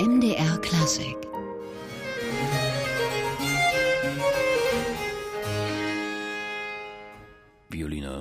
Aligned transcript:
MDR 0.00 0.56
Klassik 0.62 1.29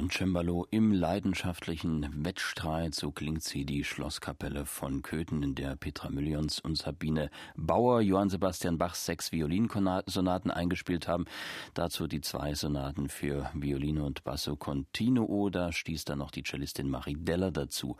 Cembalo 0.10 0.66
im 0.72 0.92
leidenschaftlichen 0.92 2.26
Wettstreit. 2.26 2.96
So 2.96 3.12
klingt 3.12 3.44
sie, 3.44 3.66
die 3.66 3.84
Schlosskapelle 3.84 4.66
von 4.66 5.02
Köthen, 5.02 5.44
in 5.44 5.56
der 5.56 5.76
Petra 5.76 6.10
Millions 6.10 6.60
und 6.60 6.78
Sabine 6.78 7.30
Bauer 7.56 8.02
Johann 8.02 8.30
Sebastian 8.30 8.78
Bachs 8.78 9.06
sechs 9.06 9.32
Violinsonaten 9.32 10.52
eingespielt 10.52 11.08
haben. 11.08 11.26
Dazu 11.74 12.08
die 12.08 12.22
zwei 12.22 12.56
Sonaten 12.56 13.10
für 13.10 13.50
Violine 13.54 14.04
und 14.04 14.24
Basso 14.24 14.56
Continuo. 14.56 15.50
Da 15.50 15.72
stieß 15.72 16.06
dann 16.06 16.20
noch 16.20 16.32
die 16.32 16.44
Cellistin 16.44 16.90
Marie 16.90 17.16
Deller 17.18 17.52
dazu. 17.52 17.96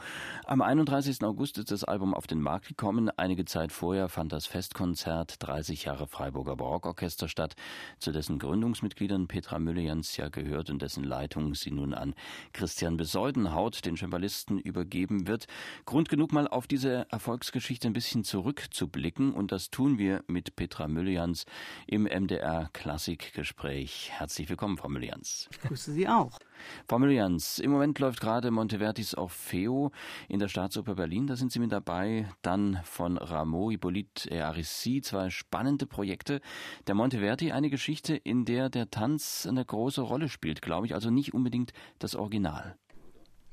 Am 0.46 0.62
31. 0.62 1.24
August 1.24 1.58
ist 1.58 1.72
das 1.72 1.84
Album 1.84 2.14
auf 2.14 2.28
den 2.28 2.42
Markt 2.42 2.68
gekommen. 2.68 3.10
Einige 3.18 3.46
Zeit 3.46 3.72
vorher 3.72 4.10
fand 4.10 4.34
das 4.34 4.46
Festkonzert 4.46 5.36
30 5.40 5.86
Jahre 5.86 6.08
Freiburger 6.08 6.56
Barockorchester 6.56 7.28
statt, 7.28 7.56
zu 8.00 8.12
dessen 8.12 8.40
Gründungsmitgliedern 8.40 9.28
Petra 9.28 9.60
Millions 9.60 10.18
ja 10.18 10.30
gehört 10.30 10.70
und 10.70 10.82
dessen 10.82 11.04
Leitung 11.04 11.56
sie 11.56 11.72
nun 11.72 11.94
an 12.00 12.16
Christian 12.54 12.98
Beseudenhaut, 12.98 13.86
den 13.86 13.98
Cembalisten, 13.98 14.60
übergeben 14.60 15.28
wird. 15.28 15.48
Grund 15.86 16.10
genug, 16.10 16.32
mal 16.32 16.48
auf 16.48 16.68
diese 16.68 17.06
Erfolgsgeschichte 17.10 17.88
ein 17.88 17.94
bisschen 17.94 18.24
zurückzublicken 18.24 19.34
und 19.34 19.52
das 19.52 19.70
tun 19.70 19.98
wir 19.98 20.24
mit 20.28 20.56
Petra 20.56 20.88
Müllians 20.88 21.46
im 21.88 22.04
MDR 22.04 22.70
Klassikgespräch. 22.74 24.10
Herzlich 24.12 24.50
willkommen, 24.50 24.78
Frau 24.78 24.90
Müllians. 24.90 25.48
Ich 25.52 25.62
grüße 25.62 25.92
Sie 25.92 26.08
auch. 26.08 26.40
Frau 26.88 27.00
Müllians, 27.00 27.60
im 27.60 27.72
Moment 27.72 28.00
läuft 28.00 28.22
gerade 28.22 28.52
Montevertis 28.52 29.16
Orfeo 29.16 29.92
in 30.28 30.40
der 30.40 30.48
Staatsoper 30.48 30.96
Berlin. 30.96 31.28
Da 31.28 31.36
sind 31.36 31.52
Sie 31.52 31.60
mit 31.60 31.72
dabei. 31.72 32.28
Dann 32.42 32.80
von 32.84 33.18
Rameau, 33.18 33.72
Hippolyte 33.72 34.30
et 34.32 34.42
Arissi, 34.42 35.02
zwei 35.02 35.30
spannende 35.30 35.86
Projekte. 35.86 36.42
Der 36.88 36.96
Monteverti, 36.96 37.52
eine 37.52 37.70
Geschichte, 37.70 38.16
in 38.16 38.46
der 38.46 38.70
der 38.70 38.90
Tanz 38.90 39.46
eine 39.48 39.64
große 39.64 40.02
Rolle 40.02 40.30
spielt, 40.30 40.62
glaube 40.62 40.88
ich. 40.88 40.94
Also 40.94 41.10
nicht 41.10 41.34
unbedingt 41.34 41.74
das 42.00 42.16
Original. 42.16 42.76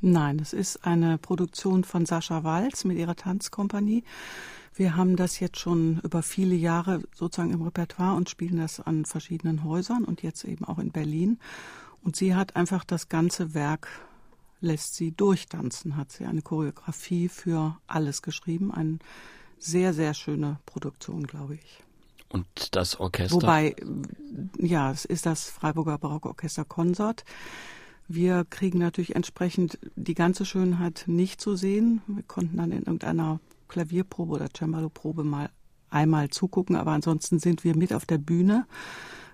Nein, 0.01 0.39
es 0.41 0.53
ist 0.53 0.85
eine 0.85 1.17
Produktion 1.17 1.83
von 1.83 2.05
Sascha 2.05 2.45
Walz 2.45 2.85
mit 2.85 2.99
ihrer 2.99 3.17
Tanzkompanie. 3.17 4.05
Wir 4.75 4.95
haben 4.95 5.17
das 5.17 5.41
jetzt 5.41 5.59
schon 5.59 6.01
über 6.03 6.23
viele 6.23 6.55
Jahre 6.55 7.01
sozusagen 7.15 7.51
im 7.51 7.63
Repertoire 7.63 8.15
und 8.15 8.29
spielen 8.29 8.59
das 8.59 8.79
an 8.79 9.07
verschiedenen 9.07 9.65
Häusern 9.65 10.05
und 10.05 10.23
jetzt 10.23 10.45
eben 10.45 10.67
auch 10.67 10.79
in 10.79 10.93
Berlin. 10.93 11.39
Und 12.07 12.15
sie 12.15 12.37
hat 12.37 12.55
einfach 12.55 12.85
das 12.85 13.09
ganze 13.09 13.53
Werk 13.53 13.89
lässt 14.61 14.95
sie 14.95 15.11
durchtanzen, 15.11 15.97
hat 15.97 16.13
sie 16.13 16.25
eine 16.25 16.41
Choreografie 16.41 17.29
für 17.29 17.79
alles 17.89 18.23
geschrieben. 18.23 18.71
Eine 18.73 19.01
sehr, 19.59 19.93
sehr 19.93 20.15
schöne 20.15 20.61
Produktion, 20.67 21.27
glaube 21.27 21.57
ich. 21.57 21.83
Und 22.29 22.47
das 22.77 23.01
Orchester? 23.01 23.35
Wobei, 23.35 23.75
ja, 24.57 24.93
es 24.93 25.05
ist 25.05 25.27
das 25.27 25.51
Freiburger 25.51 25.99
Barockorchester 25.99 26.65
Konsort. 26.65 27.25
Wir 28.07 28.45
kriegen 28.49 28.79
natürlich 28.79 29.17
entsprechend 29.17 29.77
die 29.97 30.15
ganze 30.15 30.45
Schönheit 30.45 31.07
nicht 31.09 31.41
zu 31.41 31.57
sehen. 31.57 32.03
Wir 32.07 32.23
konnten 32.23 32.57
dann 32.57 32.71
in 32.71 32.83
irgendeiner 32.83 33.41
Klavierprobe 33.67 34.35
oder 34.35 34.49
Cembalo-Probe 34.57 35.25
mal 35.25 35.51
einmal 35.91 36.31
zugucken, 36.31 36.77
aber 36.77 36.93
ansonsten 36.93 37.41
sind 37.41 37.65
wir 37.65 37.77
mit 37.77 37.93
auf 37.93 38.07
der 38.07 38.19
Bühne, 38.19 38.65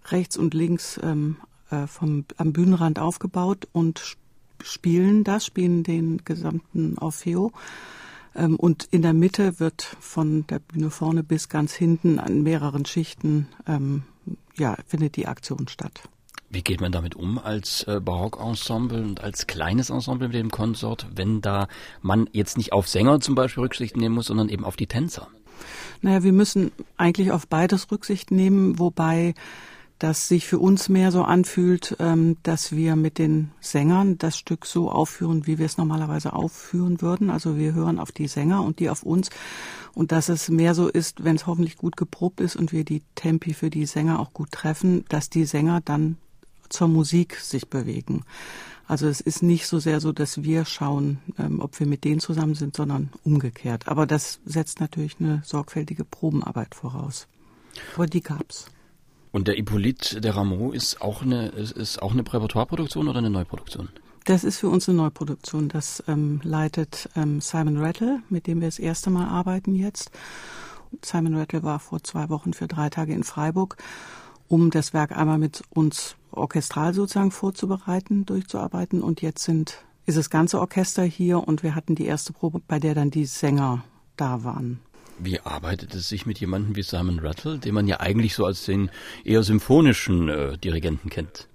rechts 0.06 0.38
und 0.38 0.54
links 0.54 0.98
ähm, 1.02 1.36
äh, 1.72 1.86
vom, 1.86 2.24
am 2.36 2.52
Bühnenrand 2.52 2.98
aufgebaut 2.98 3.66
und 3.72 4.16
spielen 4.62 5.24
das, 5.24 5.44
spielen 5.44 5.82
den 5.82 6.24
gesamten 6.24 6.96
Orfeo 6.98 7.52
ähm, 8.34 8.56
und 8.56 8.84
in 8.90 9.02
der 9.02 9.12
Mitte 9.12 9.58
wird 9.60 9.82
von 10.00 10.46
der 10.46 10.58
Bühne 10.58 10.90
vorne 10.90 11.22
bis 11.22 11.48
ganz 11.48 11.72
hinten 11.72 12.18
an 12.18 12.42
mehreren 12.42 12.84
Schichten 12.84 13.48
ähm, 13.66 14.02
ja, 14.56 14.76
findet 14.86 15.16
die 15.16 15.26
Aktion 15.26 15.68
statt. 15.68 16.02
Wie 16.50 16.62
geht 16.62 16.82
man 16.82 16.92
damit 16.92 17.14
um 17.14 17.38
als 17.38 17.84
äh, 17.84 17.98
Barockensemble 17.98 19.02
und 19.02 19.22
als 19.22 19.46
kleines 19.46 19.88
Ensemble 19.88 20.28
mit 20.28 20.36
dem 20.36 20.50
Konsort, 20.50 21.06
wenn 21.14 21.40
da 21.40 21.66
man 22.02 22.28
jetzt 22.32 22.58
nicht 22.58 22.74
auf 22.74 22.88
Sänger 22.88 23.20
zum 23.20 23.34
Beispiel 23.34 23.62
Rücksicht 23.62 23.96
nehmen 23.96 24.14
muss, 24.14 24.26
sondern 24.26 24.50
eben 24.50 24.64
auf 24.64 24.76
die 24.76 24.86
Tänzer? 24.86 25.28
Naja, 26.02 26.22
wir 26.22 26.32
müssen 26.32 26.72
eigentlich 26.98 27.32
auf 27.32 27.46
beides 27.46 27.90
Rücksicht 27.90 28.30
nehmen, 28.30 28.78
wobei 28.78 29.34
das 30.02 30.26
sich 30.26 30.48
für 30.48 30.58
uns 30.58 30.88
mehr 30.88 31.12
so 31.12 31.22
anfühlt, 31.22 31.96
ähm, 32.00 32.36
dass 32.42 32.72
wir 32.72 32.96
mit 32.96 33.18
den 33.18 33.52
Sängern 33.60 34.18
das 34.18 34.36
Stück 34.36 34.66
so 34.66 34.90
aufführen, 34.90 35.46
wie 35.46 35.58
wir 35.58 35.66
es 35.66 35.78
normalerweise 35.78 36.32
aufführen 36.32 37.00
würden. 37.00 37.30
Also 37.30 37.56
wir 37.56 37.72
hören 37.72 38.00
auf 38.00 38.10
die 38.10 38.26
Sänger 38.26 38.64
und 38.64 38.80
die 38.80 38.90
auf 38.90 39.04
uns. 39.04 39.30
Und 39.94 40.10
dass 40.10 40.28
es 40.28 40.48
mehr 40.48 40.74
so 40.74 40.88
ist, 40.88 41.22
wenn 41.22 41.36
es 41.36 41.46
hoffentlich 41.46 41.76
gut 41.76 41.96
geprobt 41.96 42.40
ist 42.40 42.56
und 42.56 42.72
wir 42.72 42.84
die 42.84 43.02
Tempi 43.14 43.54
für 43.54 43.70
die 43.70 43.86
Sänger 43.86 44.18
auch 44.18 44.32
gut 44.32 44.50
treffen, 44.50 45.04
dass 45.08 45.30
die 45.30 45.44
Sänger 45.44 45.80
dann 45.84 46.16
zur 46.68 46.88
Musik 46.88 47.36
sich 47.36 47.68
bewegen. 47.68 48.24
Also 48.88 49.06
es 49.06 49.20
ist 49.20 49.44
nicht 49.44 49.68
so 49.68 49.78
sehr 49.78 50.00
so, 50.00 50.10
dass 50.10 50.42
wir 50.42 50.64
schauen, 50.64 51.18
ähm, 51.38 51.60
ob 51.60 51.78
wir 51.78 51.86
mit 51.86 52.02
denen 52.02 52.18
zusammen 52.18 52.56
sind, 52.56 52.74
sondern 52.76 53.10
umgekehrt. 53.22 53.86
Aber 53.86 54.06
das 54.06 54.40
setzt 54.46 54.80
natürlich 54.80 55.20
eine 55.20 55.42
sorgfältige 55.44 56.04
Probenarbeit 56.04 56.74
voraus. 56.74 57.28
Aber 57.94 58.06
die 58.06 58.20
gab's. 58.20 58.66
Und 59.32 59.48
der 59.48 59.54
Hippolyte 59.54 60.20
der 60.20 60.36
Rameau 60.36 60.72
ist 60.72 61.00
auch 61.00 61.22
eine, 61.22 61.48
ist 61.48 62.02
auch 62.02 62.12
eine 62.12 62.22
Präparatoireproduktion 62.22 63.08
oder 63.08 63.18
eine 63.18 63.30
Neuproduktion? 63.30 63.88
Das 64.24 64.44
ist 64.44 64.58
für 64.58 64.68
uns 64.68 64.88
eine 64.88 64.98
Neuproduktion. 64.98 65.68
Das 65.68 66.04
ähm, 66.06 66.40
leitet 66.44 67.08
ähm, 67.16 67.40
Simon 67.40 67.78
Rattle, 67.78 68.20
mit 68.28 68.46
dem 68.46 68.60
wir 68.60 68.68
das 68.68 68.78
erste 68.78 69.10
Mal 69.10 69.26
arbeiten 69.26 69.74
jetzt. 69.74 70.12
Simon 71.02 71.34
Rattle 71.34 71.62
war 71.62 71.80
vor 71.80 72.04
zwei 72.04 72.28
Wochen 72.28 72.52
für 72.52 72.68
drei 72.68 72.90
Tage 72.90 73.14
in 73.14 73.24
Freiburg, 73.24 73.78
um 74.48 74.70
das 74.70 74.92
Werk 74.92 75.16
einmal 75.16 75.38
mit 75.38 75.62
uns 75.70 76.16
orchestral 76.30 76.92
sozusagen 76.94 77.30
vorzubereiten, 77.30 78.26
durchzuarbeiten. 78.26 79.02
Und 79.02 79.22
jetzt 79.22 79.42
sind, 79.42 79.82
ist 80.04 80.18
das 80.18 80.30
ganze 80.30 80.60
Orchester 80.60 81.02
hier 81.02 81.48
und 81.48 81.62
wir 81.62 81.74
hatten 81.74 81.94
die 81.94 82.06
erste 82.06 82.32
Probe, 82.32 82.60
bei 82.66 82.78
der 82.78 82.94
dann 82.94 83.10
die 83.10 83.24
Sänger 83.24 83.82
da 84.16 84.44
waren. 84.44 84.80
Wie 85.18 85.40
arbeitet 85.40 85.94
es 85.94 86.08
sich 86.08 86.26
mit 86.26 86.38
jemandem 86.38 86.76
wie 86.76 86.82
Simon 86.82 87.18
Rattle, 87.20 87.58
den 87.58 87.74
man 87.74 87.86
ja 87.86 88.00
eigentlich 88.00 88.34
so 88.34 88.44
als 88.44 88.64
den 88.64 88.90
eher 89.24 89.42
symphonischen 89.42 90.28
äh, 90.28 90.58
Dirigenten 90.58 91.10
kennt? 91.10 91.48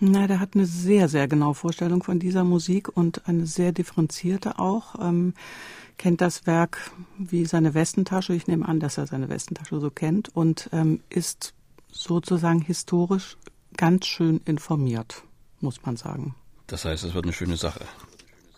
Na, 0.00 0.26
der 0.26 0.40
hat 0.40 0.54
eine 0.54 0.66
sehr, 0.66 1.08
sehr 1.08 1.28
genaue 1.28 1.54
Vorstellung 1.54 2.02
von 2.02 2.18
dieser 2.18 2.42
Musik 2.42 2.96
und 2.96 3.28
eine 3.28 3.46
sehr 3.46 3.70
differenzierte 3.70 4.58
auch. 4.58 4.96
Ähm, 5.00 5.34
kennt 5.96 6.20
das 6.20 6.46
Werk 6.46 6.90
wie 7.18 7.44
seine 7.44 7.74
Westentasche. 7.74 8.34
Ich 8.34 8.48
nehme 8.48 8.66
an, 8.66 8.80
dass 8.80 8.98
er 8.98 9.06
seine 9.06 9.28
Westentasche 9.28 9.78
so 9.78 9.90
kennt 9.90 10.34
und 10.34 10.68
ähm, 10.72 11.00
ist 11.08 11.54
sozusagen 11.92 12.60
historisch 12.60 13.36
ganz 13.76 14.06
schön 14.06 14.40
informiert, 14.44 15.22
muss 15.60 15.84
man 15.84 15.96
sagen. 15.96 16.34
Das 16.66 16.84
heißt, 16.84 17.04
es 17.04 17.14
wird 17.14 17.24
eine 17.24 17.32
schöne 17.32 17.56
Sache 17.56 17.84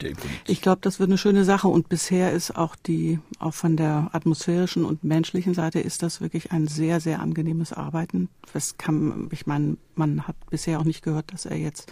der 0.00 0.10
Hippolyt? 0.10 0.40
Ich 0.46 0.60
glaube, 0.60 0.80
das 0.80 0.98
wird 0.98 1.08
eine 1.08 1.18
schöne 1.18 1.44
Sache 1.44 1.68
und 1.68 1.88
bisher 1.88 2.32
ist 2.32 2.56
auch 2.56 2.76
die, 2.76 3.18
auch 3.38 3.54
von 3.54 3.76
der 3.76 4.10
atmosphärischen 4.12 4.84
und 4.84 5.04
menschlichen 5.04 5.54
Seite 5.54 5.80
ist 5.80 6.02
das 6.02 6.20
wirklich 6.20 6.52
ein 6.52 6.66
sehr, 6.66 7.00
sehr 7.00 7.20
angenehmes 7.20 7.72
Arbeiten. 7.72 8.28
Das 8.52 8.76
kann, 8.78 9.28
ich 9.32 9.46
meine, 9.46 9.76
man 9.94 10.26
hat 10.26 10.36
bisher 10.50 10.80
auch 10.80 10.84
nicht 10.84 11.02
gehört, 11.02 11.32
dass 11.32 11.46
er 11.46 11.56
jetzt 11.56 11.90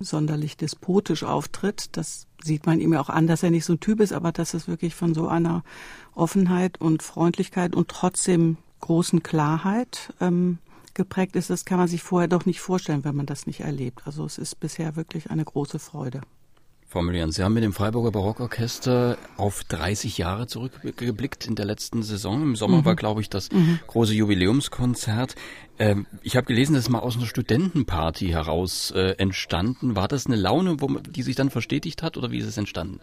sonderlich 0.00 0.56
despotisch 0.56 1.24
auftritt. 1.24 1.96
Das 1.96 2.26
sieht 2.42 2.66
man 2.66 2.80
ihm 2.80 2.94
ja 2.94 3.00
auch 3.00 3.10
an, 3.10 3.26
dass 3.26 3.42
er 3.42 3.50
nicht 3.50 3.64
so 3.64 3.74
ein 3.74 3.80
Typ 3.80 4.00
ist, 4.00 4.12
aber 4.12 4.32
dass 4.32 4.54
es 4.54 4.66
wirklich 4.66 4.94
von 4.94 5.14
so 5.14 5.28
einer 5.28 5.62
Offenheit 6.14 6.80
und 6.80 7.02
Freundlichkeit 7.02 7.76
und 7.76 7.88
trotzdem 7.88 8.56
großen 8.80 9.22
Klarheit 9.22 10.14
ähm, 10.20 10.58
geprägt 10.94 11.36
ist, 11.36 11.50
das 11.50 11.64
kann 11.64 11.78
man 11.78 11.88
sich 11.88 12.02
vorher 12.02 12.28
doch 12.28 12.46
nicht 12.46 12.60
vorstellen, 12.60 13.04
wenn 13.04 13.14
man 13.14 13.26
das 13.26 13.46
nicht 13.46 13.60
erlebt. 13.60 14.02
Also 14.06 14.24
es 14.24 14.38
ist 14.38 14.58
bisher 14.58 14.96
wirklich 14.96 15.30
eine 15.30 15.44
große 15.44 15.78
Freude. 15.78 16.22
Frau 16.90 17.02
Millian, 17.02 17.30
Sie 17.30 17.44
haben 17.44 17.54
mit 17.54 17.62
dem 17.62 17.72
Freiburger 17.72 18.10
Barockorchester 18.10 19.16
auf 19.36 19.62
30 19.62 20.18
Jahre 20.18 20.48
zurückgeblickt 20.48 21.46
in 21.46 21.54
der 21.54 21.64
letzten 21.64 22.02
Saison. 22.02 22.42
Im 22.42 22.56
Sommer 22.56 22.78
mhm. 22.78 22.84
war, 22.84 22.96
glaube 22.96 23.20
ich, 23.20 23.30
das 23.30 23.52
mhm. 23.52 23.78
große 23.86 24.12
Jubiläumskonzert. 24.12 25.36
Ähm, 25.78 26.06
ich 26.22 26.36
habe 26.36 26.48
gelesen, 26.48 26.74
das 26.74 26.86
ist 26.86 26.88
mal 26.88 26.98
aus 26.98 27.16
einer 27.16 27.26
Studentenparty 27.26 28.30
heraus 28.30 28.90
äh, 28.90 29.14
entstanden. 29.18 29.94
War 29.94 30.08
das 30.08 30.26
eine 30.26 30.34
Laune, 30.34 30.80
wo, 30.80 30.88
die 30.98 31.22
sich 31.22 31.36
dann 31.36 31.50
verstetigt 31.50 32.02
hat 32.02 32.16
oder 32.16 32.32
wie 32.32 32.38
ist 32.38 32.48
es 32.48 32.56
entstanden? 32.56 32.98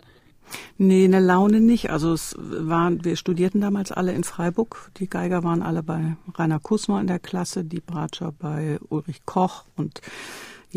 Nee, 0.78 1.06
eine 1.06 1.22
Laune 1.22 1.62
nicht. 1.62 1.90
Also 1.90 2.12
es 2.12 2.36
waren, 2.38 3.06
wir 3.06 3.16
studierten 3.16 3.62
damals 3.62 3.94
alle 3.94 4.12
in 4.12 4.26
Freiburg. 4.26 4.92
Die 4.98 5.08
Geiger 5.08 5.46
waren 5.46 5.62
alle 5.62 5.82
bei 5.82 6.18
Rainer 6.36 6.60
Kusmer 6.60 7.00
in 7.00 7.08
der 7.08 7.20
Klasse, 7.20 7.64
die 7.64 7.80
Bratscher 7.80 8.34
bei 8.38 8.80
Ulrich 8.90 9.26
Koch 9.26 9.64
und 9.78 10.02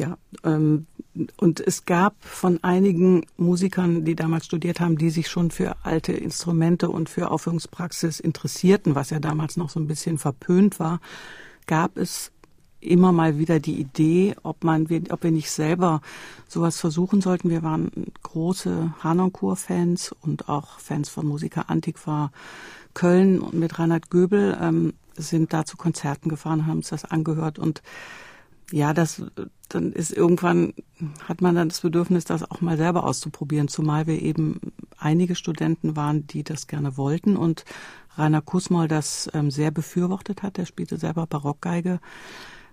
ja, 0.01 0.17
ähm, 0.45 0.87
und 1.37 1.61
es 1.61 1.85
gab 1.85 2.15
von 2.21 2.65
einigen 2.65 3.27
Musikern, 3.37 4.05
die 4.05 4.17
damals 4.17 4.47
studiert 4.47 4.81
haben, 4.81 4.97
die 4.97 5.11
sich 5.11 5.29
schon 5.29 5.51
für 5.51 5.77
alte 5.83 6.13
Instrumente 6.13 6.89
und 6.89 7.11
für 7.11 7.31
Aufführungspraxis 7.31 8.19
interessierten, 8.19 8.95
was 8.95 9.11
ja 9.11 9.21
damals 9.21 9.59
noch 9.59 9.69
so 9.69 9.79
ein 9.79 9.87
bisschen 9.87 10.17
verpönt 10.17 10.81
war, 10.81 11.01
gab 11.67 11.99
es 11.99 12.33
immer 12.81 13.13
mal 13.13 13.39
wieder 13.39 13.61
die 13.61 13.79
Idee, 13.79 14.35
ob 14.43 14.65
man, 14.65 14.89
ob 15.11 15.23
wir 15.23 15.31
nicht 15.31 15.51
selber 15.51 16.01
sowas 16.49 16.79
versuchen 16.79 17.21
sollten. 17.21 17.51
Wir 17.51 17.63
waren 17.63 17.91
große 18.23 18.95
Harnoncourt-Fans 19.01 20.15
und 20.23 20.49
auch 20.49 20.79
Fans 20.79 21.11
von 21.11 21.27
Musiker 21.27 21.69
Antiqua 21.69 22.33
Köln 22.95 23.41
und 23.41 23.53
mit 23.53 23.79
Reinhard 23.79 24.09
Göbel 24.09 24.57
ähm, 24.59 24.95
sind 25.15 25.53
da 25.53 25.67
zu 25.67 25.77
Konzerten 25.77 26.31
gefahren, 26.31 26.67
haben 26.67 26.79
uns 26.79 26.89
das 26.89 27.05
angehört 27.05 27.59
und 27.59 27.83
ja, 28.71 28.95
das 28.95 29.23
dann 29.69 29.93
ist 29.93 30.13
irgendwann 30.13 30.75
hat 31.27 31.41
man 31.41 31.55
dann 31.55 31.69
das 31.69 31.81
Bedürfnis, 31.81 32.25
das 32.25 32.49
auch 32.51 32.61
mal 32.61 32.77
selber 32.77 33.05
auszuprobieren, 33.05 33.69
zumal 33.69 34.07
wir 34.07 34.21
eben 34.21 34.61
einige 34.99 35.35
Studenten 35.35 35.97
waren, 35.97 36.27
die 36.27 36.43
das 36.43 36.67
gerne 36.67 36.97
wollten 36.97 37.37
und 37.37 37.65
Rainer 38.17 38.43
Kusmol 38.43 38.89
das 38.89 39.31
ähm, 39.33 39.51
sehr 39.51 39.71
befürwortet 39.71 40.43
hat. 40.43 40.59
Er 40.59 40.67
spielte 40.67 40.99
selber 40.99 41.27
Barockgeige 41.27 42.01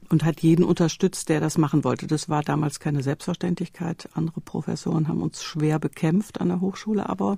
und 0.10 0.24
hat 0.24 0.42
jeden 0.42 0.64
unterstützt, 0.64 1.30
der 1.30 1.40
das 1.40 1.58
machen 1.58 1.84
wollte. 1.84 2.08
Das 2.08 2.30
war 2.30 2.42
damals 2.42 2.80
keine 2.80 3.04
Selbstverständlichkeit. 3.04 4.10
Andere 4.14 4.42
Professoren 4.42 5.08
haben 5.08 5.22
uns 5.22 5.44
schwer 5.44 5.80
bekämpft 5.80 6.42
an 6.42 6.48
der 6.48 6.62
Hochschule, 6.62 7.08
aber 7.08 7.38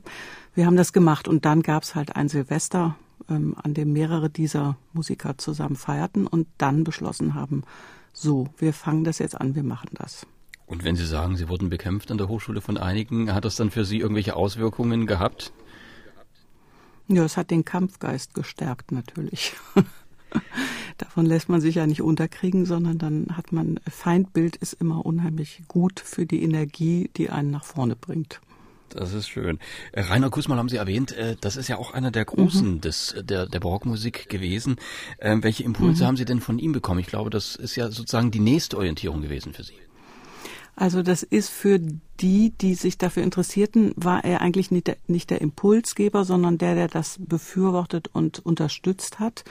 wir 0.53 0.65
haben 0.65 0.77
das 0.77 0.93
gemacht. 0.93 1.27
Und 1.27 1.45
dann 1.45 1.61
gab 1.61 1.83
es 1.83 1.95
halt 1.95 2.15
ein 2.15 2.29
Silvester, 2.29 2.95
ähm, 3.29 3.55
an 3.61 3.73
dem 3.73 3.91
mehrere 3.91 4.29
dieser 4.29 4.77
Musiker 4.93 5.37
zusammen 5.37 5.75
feierten 5.75 6.25
und 6.25 6.47
dann 6.57 6.83
beschlossen 6.83 7.33
haben, 7.33 7.63
so, 8.21 8.47
wir 8.57 8.73
fangen 8.73 9.03
das 9.03 9.19
jetzt 9.19 9.39
an, 9.39 9.55
wir 9.55 9.63
machen 9.63 9.91
das. 9.93 10.27
Und 10.65 10.83
wenn 10.83 10.95
Sie 10.95 11.05
sagen, 11.05 11.37
Sie 11.37 11.47
wurden 11.47 11.69
bekämpft 11.69 12.11
an 12.11 12.17
der 12.17 12.27
Hochschule 12.27 12.61
von 12.61 12.77
einigen, 12.77 13.33
hat 13.33 13.45
das 13.45 13.55
dann 13.55 13.71
für 13.71 13.85
Sie 13.85 13.99
irgendwelche 13.99 14.35
Auswirkungen 14.35 15.07
gehabt? 15.07 15.53
Ja, 17.07 17.23
es 17.23 17.37
hat 17.37 17.49
den 17.49 17.65
Kampfgeist 17.65 18.33
gestärkt 18.33 18.91
natürlich. 18.91 19.53
Davon 20.97 21.25
lässt 21.25 21.49
man 21.49 21.61
sich 21.61 21.75
ja 21.75 21.87
nicht 21.87 22.01
unterkriegen, 22.01 22.65
sondern 22.65 22.97
dann 22.97 23.37
hat 23.37 23.51
man, 23.51 23.79
Feindbild 23.89 24.57
ist 24.57 24.73
immer 24.73 25.05
unheimlich 25.05 25.63
gut 25.67 25.99
für 26.01 26.25
die 26.25 26.43
Energie, 26.43 27.09
die 27.15 27.29
einen 27.29 27.51
nach 27.51 27.63
vorne 27.63 27.95
bringt. 27.95 28.41
Das 28.95 29.13
ist 29.13 29.29
schön. 29.29 29.59
Äh, 29.91 30.01
Rainer 30.01 30.29
Kusmal 30.29 30.57
haben 30.57 30.69
Sie 30.69 30.77
erwähnt, 30.77 31.11
äh, 31.11 31.35
das 31.39 31.55
ist 31.55 31.67
ja 31.67 31.77
auch 31.77 31.93
einer 31.93 32.11
der 32.11 32.25
Großen 32.25 32.75
mhm. 32.75 32.81
des, 32.81 33.15
der, 33.19 33.45
der 33.45 33.59
Barockmusik 33.59 34.29
gewesen. 34.29 34.77
Ähm, 35.19 35.43
welche 35.43 35.63
Impulse 35.63 36.03
mhm. 36.03 36.07
haben 36.07 36.17
Sie 36.17 36.25
denn 36.25 36.41
von 36.41 36.59
ihm 36.59 36.71
bekommen? 36.71 36.99
Ich 36.99 37.07
glaube, 37.07 37.29
das 37.29 37.55
ist 37.55 37.75
ja 37.75 37.89
sozusagen 37.89 38.31
die 38.31 38.39
nächste 38.39 38.77
Orientierung 38.77 39.21
gewesen 39.21 39.53
für 39.53 39.63
Sie. 39.63 39.73
Also 40.79 41.03
das 41.03 41.23
ist 41.23 41.49
für 41.49 41.77
die, 42.21 42.51
die 42.51 42.73
sich 42.73 42.97
dafür 42.97 43.21
interessierten, 43.21 43.91
war 43.97 44.23
er 44.23 44.39
eigentlich 44.39 44.71
nicht 44.71 44.87
der, 44.87 44.95
nicht 45.07 45.29
der 45.29 45.41
Impulsgeber, 45.41 46.23
sondern 46.23 46.57
der, 46.57 46.73
der 46.73 46.87
das 46.87 47.17
befürwortet 47.19 48.07
und 48.13 48.39
unterstützt 48.45 49.19
hat. 49.19 49.43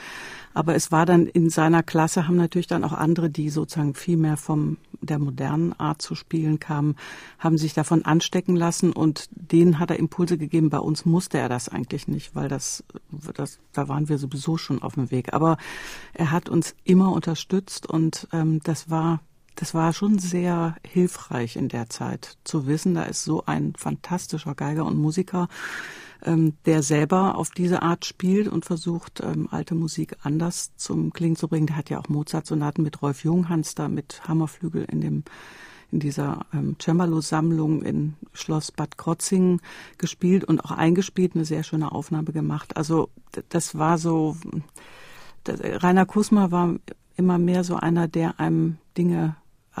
Aber 0.55 0.73
es 0.73 0.91
war 0.91 1.05
dann 1.05 1.27
in 1.27 1.51
seiner 1.51 1.83
Klasse, 1.83 2.27
haben 2.27 2.35
natürlich 2.35 2.65
dann 2.65 2.83
auch 2.83 2.93
andere, 2.93 3.29
die 3.29 3.51
sozusagen 3.51 3.93
viel 3.93 4.17
mehr 4.17 4.37
vom 4.37 4.77
der 5.01 5.19
modernen 5.19 5.73
Art 5.73 6.01
zu 6.01 6.15
spielen 6.15 6.59
kamen, 6.59 6.95
haben 7.37 7.59
sich 7.59 7.75
davon 7.75 8.05
anstecken 8.05 8.55
lassen 8.55 8.91
und 8.91 9.29
denen 9.29 9.77
hat 9.77 9.91
er 9.91 9.99
Impulse 9.99 10.39
gegeben. 10.39 10.71
Bei 10.71 10.79
uns 10.79 11.05
musste 11.05 11.37
er 11.37 11.47
das 11.47 11.69
eigentlich 11.69 12.07
nicht, 12.07 12.33
weil 12.33 12.49
das, 12.49 12.83
das 13.35 13.59
da 13.71 13.87
waren 13.87 14.09
wir 14.09 14.17
sowieso 14.17 14.57
schon 14.57 14.81
auf 14.81 14.95
dem 14.95 15.11
Weg. 15.11 15.31
Aber 15.31 15.57
er 16.13 16.31
hat 16.31 16.49
uns 16.49 16.73
immer 16.85 17.11
unterstützt 17.11 17.85
und 17.85 18.27
ähm, 18.33 18.61
das 18.63 18.89
war 18.89 19.19
das 19.59 19.73
war 19.73 19.91
schon 19.91 20.19
sehr 20.19 20.77
hilfreich 20.87 21.57
in 21.57 21.67
der 21.67 21.89
Zeit 21.89 22.37
zu 22.45 22.65
wissen, 22.65 22.93
da 22.93 23.03
ist 23.03 23.25
so 23.25 23.43
ein 23.45 23.73
fantastischer 23.77 24.55
Geiger 24.55 24.85
und 24.85 24.97
Musiker, 24.97 25.49
ähm, 26.23 26.53
der 26.65 26.81
selber 26.81 27.35
auf 27.35 27.49
diese 27.49 27.81
Art 27.81 28.05
spielt 28.05 28.47
und 28.47 28.63
versucht, 28.63 29.19
ähm, 29.21 29.49
alte 29.51 29.75
Musik 29.75 30.15
anders 30.23 30.71
zum 30.77 31.11
Klingen 31.11 31.35
zu 31.35 31.49
bringen. 31.49 31.67
Der 31.67 31.75
hat 31.75 31.89
ja 31.89 31.99
auch 31.99 32.07
Mozart-Sonaten 32.07 32.83
mit 32.83 33.01
Rolf 33.01 33.25
Junghans 33.25 33.75
da 33.75 33.89
mit 33.89 34.21
Hammerflügel 34.27 34.85
in 34.85 35.01
dem 35.01 35.23
in 35.91 35.99
dieser 35.99 36.45
ähm, 36.53 36.75
Cembalo-Sammlung 36.79 37.81
in 37.81 38.13
Schloss 38.31 38.71
Bad 38.71 38.97
Krotzingen 38.97 39.59
gespielt 39.97 40.45
und 40.45 40.63
auch 40.63 40.71
eingespielt, 40.71 41.33
eine 41.33 41.45
sehr 41.45 41.63
schöne 41.63 41.91
Aufnahme 41.91 42.31
gemacht. 42.31 42.77
Also 42.77 43.09
das 43.49 43.75
war 43.75 43.97
so, 43.97 44.37
das, 45.45 45.59
Rainer 45.63 46.05
Kusma 46.05 46.51
war 46.51 46.75
immer 47.15 47.39
mehr 47.39 47.63
so 47.63 47.75
einer, 47.75 48.07
der 48.07 48.39
einem 48.39 48.77
Dinge 48.97 49.35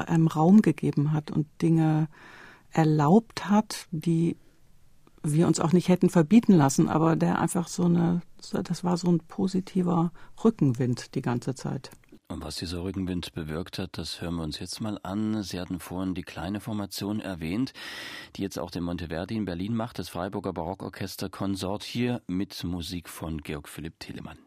einem 0.07 0.27
Raum 0.27 0.61
gegeben 0.61 1.13
hat 1.13 1.31
und 1.31 1.47
Dinge 1.61 2.07
erlaubt 2.71 3.49
hat, 3.49 3.87
die 3.91 4.37
wir 5.23 5.47
uns 5.47 5.59
auch 5.59 5.73
nicht 5.73 5.89
hätten 5.89 6.09
verbieten 6.09 6.53
lassen, 6.53 6.87
aber 6.87 7.15
der 7.15 7.39
einfach 7.39 7.67
so 7.67 7.85
eine, 7.85 8.21
das 8.51 8.83
war 8.83 8.97
so 8.97 9.09
ein 9.09 9.19
positiver 9.19 10.11
Rückenwind 10.43 11.15
die 11.15 11.21
ganze 11.21 11.55
Zeit. 11.55 11.91
Und 12.31 12.43
was 12.43 12.57
dieser 12.57 12.83
Rückenwind 12.83 13.33
bewirkt 13.33 13.79
hat, 13.79 13.97
das 13.97 14.21
hören 14.21 14.35
wir 14.35 14.43
uns 14.43 14.59
jetzt 14.59 14.81
mal 14.81 14.99
an. 15.01 15.41
Sie 15.41 15.59
hatten 15.59 15.79
vorhin 15.79 16.13
die 16.13 16.21
kleine 16.21 16.59
Formation 16.59 17.19
erwähnt, 17.19 17.73
die 18.35 18.43
jetzt 18.43 18.59
auch 18.59 18.69
den 18.69 18.83
Monteverdi 18.83 19.35
in 19.35 19.45
Berlin 19.45 19.75
macht, 19.75 19.97
das 19.97 20.09
Freiburger 20.09 20.53
Barockorchester 20.53 21.29
Konsort 21.29 21.83
hier 21.83 22.21
mit 22.27 22.63
Musik 22.63 23.09
von 23.09 23.41
Georg 23.41 23.67
Philipp 23.67 23.99
Telemann. 23.99 24.37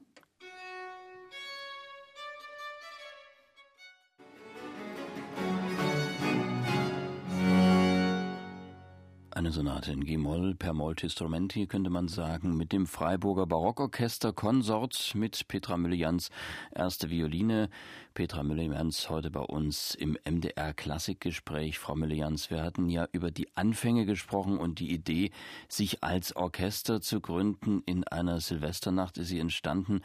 Eine 9.35 9.51
Sonate 9.51 9.93
in 9.93 10.05
G-Moll 10.05 10.55
per 10.55 10.75
Moltistrumenti 10.75 11.67
könnte 11.67 11.89
man 11.89 12.07
sagen, 12.07 12.55
mit 12.55 12.71
dem 12.71 12.87
Freiburger 12.87 13.47
Barockorchester 13.47 14.35
Konsort 14.35 15.15
mit 15.15 15.49
Petra 15.49 15.79
Müller-Jans 15.79 16.29
erste 16.75 17.09
Violine. 17.09 17.71
Petra 18.13 18.43
Müller-Jans 18.43 19.09
heute 19.09 19.31
bei 19.31 19.41
uns 19.41 19.95
im 19.95 20.19
MDR 20.29 20.75
Klassikgespräch. 20.75 21.79
Frau 21.79 21.95
Müller-Jans, 21.95 22.51
wir 22.51 22.63
hatten 22.63 22.91
ja 22.91 23.09
über 23.13 23.31
die 23.31 23.49
Anfänge 23.57 24.05
gesprochen 24.05 24.59
und 24.59 24.81
die 24.81 24.93
Idee, 24.93 25.31
sich 25.67 26.05
als 26.05 26.37
Orchester 26.37 27.01
zu 27.01 27.23
gründen. 27.23 27.83
In 27.87 28.07
einer 28.07 28.39
Silvesternacht 28.39 29.17
ist 29.17 29.29
sie 29.29 29.41
entstanden. 29.41 30.03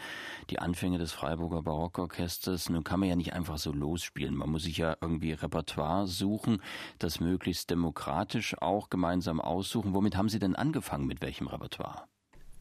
Die 0.52 0.60
Anfänge 0.60 1.00
des 1.00 1.12
Freiburger 1.12 1.64
Barockorchesters. 1.64 2.70
Nun 2.70 2.86
kann 2.86 3.02
man 3.02 3.10
ja 3.10 3.18
nicht 3.18 3.34
einfach 3.34 3.58
so 3.58 3.74
losspielen. 3.74 4.38
Man 4.38 4.52
muss 4.52 4.64
sich 4.64 4.78
ja 4.78 4.96
irgendwie 5.02 5.34
Repertoire 5.34 6.08
suchen, 6.08 6.62
das 6.98 7.20
möglichst 7.20 7.70
demokratisch 7.70 8.56
auch 8.62 8.90
gemeinsam 8.90 9.17
gemeinsam 9.18 9.42
aussuchen. 9.42 9.94
Womit 9.94 10.16
haben 10.16 10.30
Sie 10.30 10.40
denn 10.40 10.56
angefangen? 10.56 11.08
Mit 11.08 11.22
welchem 11.22 11.48
Repertoire? 11.48 12.04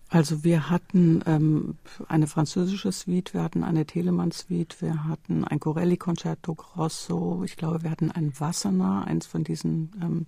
Also 0.09 0.45
wir 0.45 0.71
hatten 0.71 1.23
ähm, 1.27 1.79
eine 2.09 2.29
französische 2.29 2.93
Suite, 2.93 3.35
wir 3.35 3.43
hatten 3.43 3.65
eine 3.65 3.85
Telemann-Suite, 3.87 4.81
wir 4.81 5.05
hatten 5.05 5.45
ein 5.45 5.59
Corelli-Concerto 5.59 6.55
Grosso, 6.55 7.43
ich 7.45 7.57
glaube, 7.57 7.83
wir 7.83 7.91
hatten 7.91 8.13
ein 8.13 8.33
Wassener, 8.39 9.05
eins 9.05 9.27
von 9.27 9.43
diesen 9.43 9.91
ähm, 10.01 10.27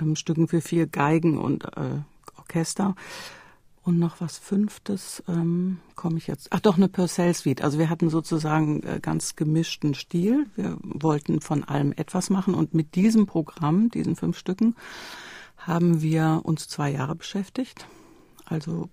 ähm, 0.00 0.16
Stücken 0.16 0.48
für 0.48 0.62
vier 0.62 0.86
Geigen 0.86 1.38
und 1.38 1.64
äh, 1.76 2.00
Orchester. 2.38 2.94
Und 3.82 3.98
noch 3.98 4.20
was 4.20 4.36
Fünftes 4.36 5.22
ähm, 5.26 5.78
komme 5.94 6.18
ich 6.18 6.26
jetzt. 6.26 6.48
Ach 6.50 6.60
doch, 6.60 6.76
eine 6.76 6.88
Purcell 6.88 7.32
Suite. 7.32 7.62
Also 7.62 7.78
wir 7.78 7.88
hatten 7.88 8.10
sozusagen 8.10 8.82
äh, 8.82 9.00
ganz 9.00 9.36
gemischten 9.36 9.94
Stil. 9.94 10.46
Wir 10.54 10.76
wollten 10.82 11.40
von 11.40 11.64
allem 11.64 11.92
etwas 11.92 12.28
machen 12.28 12.54
und 12.54 12.74
mit 12.74 12.94
diesem 12.94 13.26
Programm, 13.26 13.88
diesen 13.88 14.16
fünf 14.16 14.38
Stücken, 14.38 14.76
haben 15.56 16.02
wir 16.02 16.40
uns 16.44 16.68
zwei 16.68 16.90
Jahre 16.90 17.14
beschäftigt. 17.14 17.86
Also 18.44 18.90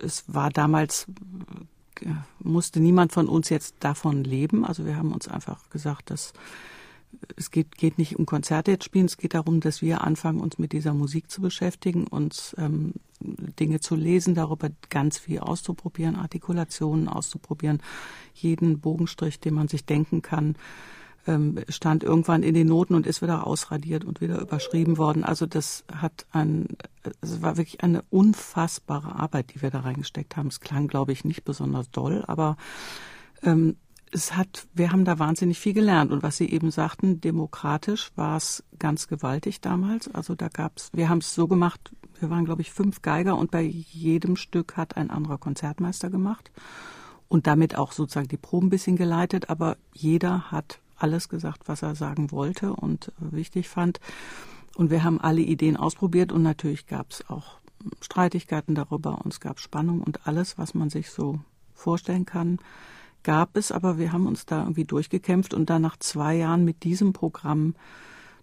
es 0.00 0.24
war 0.28 0.50
damals 0.50 1.06
äh, 2.02 2.10
musste 2.38 2.80
niemand 2.80 3.12
von 3.12 3.28
uns 3.28 3.48
jetzt 3.48 3.76
davon 3.80 4.24
leben. 4.24 4.64
Also 4.64 4.86
wir 4.86 4.96
haben 4.96 5.12
uns 5.12 5.28
einfach 5.28 5.68
gesagt, 5.70 6.10
dass 6.10 6.32
es 7.36 7.50
geht, 7.50 7.76
geht 7.76 7.98
nicht 7.98 8.18
um 8.18 8.26
Konzerte 8.26 8.70
jetzt 8.70 8.84
spielen, 8.84 9.06
es 9.06 9.16
geht 9.16 9.34
darum, 9.34 9.60
dass 9.60 9.82
wir 9.82 10.02
anfangen, 10.02 10.40
uns 10.40 10.58
mit 10.58 10.72
dieser 10.72 10.94
Musik 10.94 11.30
zu 11.30 11.40
beschäftigen, 11.40 12.06
uns 12.06 12.54
ähm, 12.58 12.94
Dinge 13.20 13.80
zu 13.80 13.94
lesen, 13.96 14.34
darüber 14.34 14.70
ganz 14.90 15.18
viel 15.18 15.40
auszuprobieren, 15.40 16.16
Artikulationen 16.16 17.08
auszuprobieren, 17.08 17.80
jeden 18.34 18.80
Bogenstrich, 18.80 19.40
den 19.40 19.54
man 19.54 19.68
sich 19.68 19.84
denken 19.84 20.22
kann, 20.22 20.56
ähm, 21.26 21.58
stand 21.68 22.02
irgendwann 22.02 22.42
in 22.42 22.54
den 22.54 22.66
Noten 22.66 22.94
und 22.94 23.06
ist 23.06 23.22
wieder 23.22 23.46
ausradiert 23.46 24.04
und 24.04 24.20
wieder 24.20 24.40
überschrieben 24.40 24.96
worden. 24.96 25.24
Also 25.24 25.46
das 25.46 25.84
hat 25.92 26.26
ein, 26.32 26.68
es 27.20 27.42
war 27.42 27.56
wirklich 27.56 27.82
eine 27.82 28.02
unfassbare 28.10 29.14
Arbeit, 29.14 29.54
die 29.54 29.62
wir 29.62 29.70
da 29.70 29.80
reingesteckt 29.80 30.36
haben. 30.36 30.48
Es 30.48 30.60
klang, 30.60 30.88
glaube 30.88 31.12
ich, 31.12 31.24
nicht 31.24 31.44
besonders 31.44 31.90
doll, 31.90 32.24
aber 32.26 32.56
ähm, 33.42 33.76
es 34.10 34.34
hat, 34.34 34.66
wir 34.72 34.90
haben 34.90 35.04
da 35.04 35.18
wahnsinnig 35.18 35.58
viel 35.58 35.74
gelernt. 35.74 36.12
Und 36.12 36.22
was 36.22 36.38
Sie 36.38 36.48
eben 36.48 36.70
sagten, 36.70 37.20
demokratisch 37.20 38.10
war 38.16 38.36
es 38.36 38.64
ganz 38.78 39.06
gewaltig 39.06 39.60
damals. 39.60 40.08
Also 40.08 40.34
da 40.34 40.48
gab's, 40.48 40.90
wir 40.94 41.08
haben 41.08 41.18
es 41.18 41.34
so 41.34 41.46
gemacht, 41.46 41.92
wir 42.20 42.30
waren, 42.30 42.44
glaube 42.44 42.62
ich, 42.62 42.72
fünf 42.72 43.02
Geiger 43.02 43.36
und 43.36 43.50
bei 43.50 43.62
jedem 43.62 44.36
Stück 44.36 44.76
hat 44.76 44.96
ein 44.96 45.10
anderer 45.10 45.38
Konzertmeister 45.38 46.10
gemacht 46.10 46.50
und 47.28 47.46
damit 47.46 47.76
auch 47.76 47.92
sozusagen 47.92 48.28
die 48.28 48.36
Proben 48.36 48.66
ein 48.66 48.70
bisschen 48.70 48.96
geleitet. 48.96 49.50
Aber 49.50 49.76
jeder 49.92 50.50
hat 50.50 50.80
alles 50.96 51.28
gesagt, 51.28 51.62
was 51.66 51.82
er 51.82 51.94
sagen 51.94 52.30
wollte 52.30 52.72
und 52.72 53.12
wichtig 53.18 53.68
fand. 53.68 54.00
Und 54.76 54.90
wir 54.90 55.04
haben 55.04 55.20
alle 55.20 55.40
Ideen 55.40 55.76
ausprobiert 55.76 56.32
und 56.32 56.42
natürlich 56.42 56.86
gab 56.86 57.10
es 57.10 57.28
auch 57.28 57.58
Streitigkeiten 58.00 58.74
darüber 58.74 59.24
und 59.24 59.32
es 59.32 59.40
gab 59.40 59.60
Spannung 59.60 60.02
und 60.02 60.26
alles, 60.26 60.58
was 60.58 60.74
man 60.74 60.90
sich 60.90 61.10
so 61.10 61.40
vorstellen 61.74 62.26
kann 62.26 62.58
gab 63.22 63.56
es, 63.56 63.72
aber 63.72 63.98
wir 63.98 64.12
haben 64.12 64.26
uns 64.26 64.46
da 64.46 64.60
irgendwie 64.60 64.84
durchgekämpft 64.84 65.54
und 65.54 65.70
dann 65.70 65.82
nach 65.82 65.96
zwei 65.98 66.36
Jahren 66.36 66.64
mit 66.64 66.84
diesem 66.84 67.12
Programm 67.12 67.74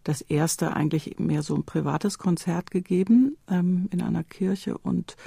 das 0.05 0.21
erste 0.21 0.73
eigentlich 0.75 1.19
mehr 1.19 1.43
so 1.43 1.55
ein 1.55 1.63
privates 1.63 2.17
Konzert 2.17 2.71
gegeben 2.71 3.37
ähm, 3.49 3.89
in 3.91 4.01
einer 4.01 4.23
Kirche 4.23 4.77
und 4.77 5.17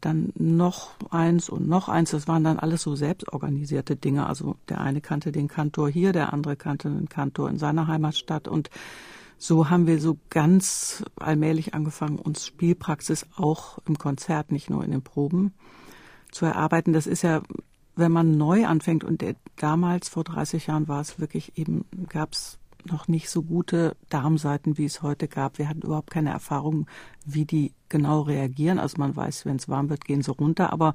dann 0.00 0.32
noch 0.36 0.92
eins 1.10 1.50
und 1.50 1.68
noch 1.68 1.88
eins. 1.88 2.12
Das 2.12 2.26
waren 2.26 2.44
dann 2.44 2.58
alles 2.58 2.82
so 2.82 2.94
selbstorganisierte 2.94 3.96
Dinge. 3.96 4.26
Also 4.26 4.56
der 4.68 4.80
eine 4.80 5.00
kannte 5.02 5.32
den 5.32 5.48
Kantor 5.48 5.90
hier, 5.90 6.12
der 6.12 6.32
andere 6.32 6.56
kannte 6.56 6.88
den 6.88 7.08
Kantor 7.08 7.50
in 7.50 7.58
seiner 7.58 7.86
Heimatstadt 7.86 8.48
und 8.48 8.70
so 9.36 9.70
haben 9.70 9.86
wir 9.86 10.00
so 10.00 10.18
ganz 10.28 11.02
allmählich 11.16 11.72
angefangen, 11.74 12.18
uns 12.18 12.46
Spielpraxis 12.46 13.26
auch 13.36 13.78
im 13.86 13.96
Konzert, 13.96 14.52
nicht 14.52 14.68
nur 14.68 14.84
in 14.84 14.90
den 14.90 15.02
Proben 15.02 15.54
zu 16.30 16.44
erarbeiten. 16.44 16.92
Das 16.92 17.06
ist 17.06 17.22
ja, 17.22 17.42
wenn 17.96 18.12
man 18.12 18.36
neu 18.36 18.66
anfängt 18.66 19.02
und 19.02 19.22
der, 19.22 19.36
damals 19.56 20.10
vor 20.10 20.24
30 20.24 20.66
Jahren 20.66 20.88
war 20.88 21.00
es 21.00 21.18
wirklich 21.18 21.56
eben, 21.56 21.86
gab 22.10 22.34
es 22.34 22.59
noch 22.86 23.08
nicht 23.08 23.30
so 23.30 23.42
gute 23.42 23.96
Darmseiten, 24.08 24.78
wie 24.78 24.84
es 24.84 25.02
heute 25.02 25.28
gab. 25.28 25.58
Wir 25.58 25.68
hatten 25.68 25.82
überhaupt 25.82 26.10
keine 26.10 26.30
Erfahrung, 26.30 26.86
wie 27.24 27.44
die 27.44 27.74
genau 27.88 28.22
reagieren. 28.22 28.78
Also 28.78 28.96
man 28.98 29.14
weiß, 29.14 29.46
wenn 29.46 29.56
es 29.56 29.68
warm 29.68 29.90
wird, 29.90 30.04
gehen 30.04 30.22
sie 30.22 30.32
runter. 30.32 30.72
Aber 30.72 30.94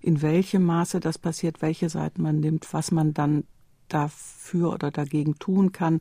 in 0.00 0.22
welchem 0.22 0.64
Maße 0.64 1.00
das 1.00 1.18
passiert, 1.18 1.62
welche 1.62 1.88
Seiten 1.88 2.22
man 2.22 2.40
nimmt, 2.40 2.72
was 2.72 2.90
man 2.90 3.14
dann 3.14 3.44
dafür 3.88 4.72
oder 4.72 4.90
dagegen 4.90 5.38
tun 5.38 5.72
kann, 5.72 6.00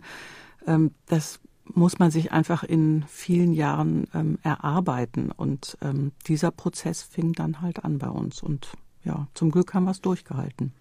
ähm, 0.66 0.92
das 1.06 1.40
muss 1.66 2.00
man 2.00 2.12
sich 2.12 2.32
einfach 2.32 2.64
in 2.64 3.04
vielen 3.08 3.54
Jahren 3.54 4.08
ähm, 4.14 4.40
erarbeiten. 4.44 5.32
Und 5.32 5.78
ähm, 5.82 6.12
dieser 6.28 6.52
Prozess 6.52 7.04
fing 7.04 7.34
dann 7.34 7.62
halt 7.62 7.84
an 7.84 8.00
bei 8.00 8.10
uns. 8.10 8.42
Und 8.42 8.72
ja, 9.04 9.28
zum 9.34 9.52
Glück 9.52 9.74
haben 9.74 9.86
wir 9.86 9.92
es 9.92 10.02
durchgehalten. 10.02 10.74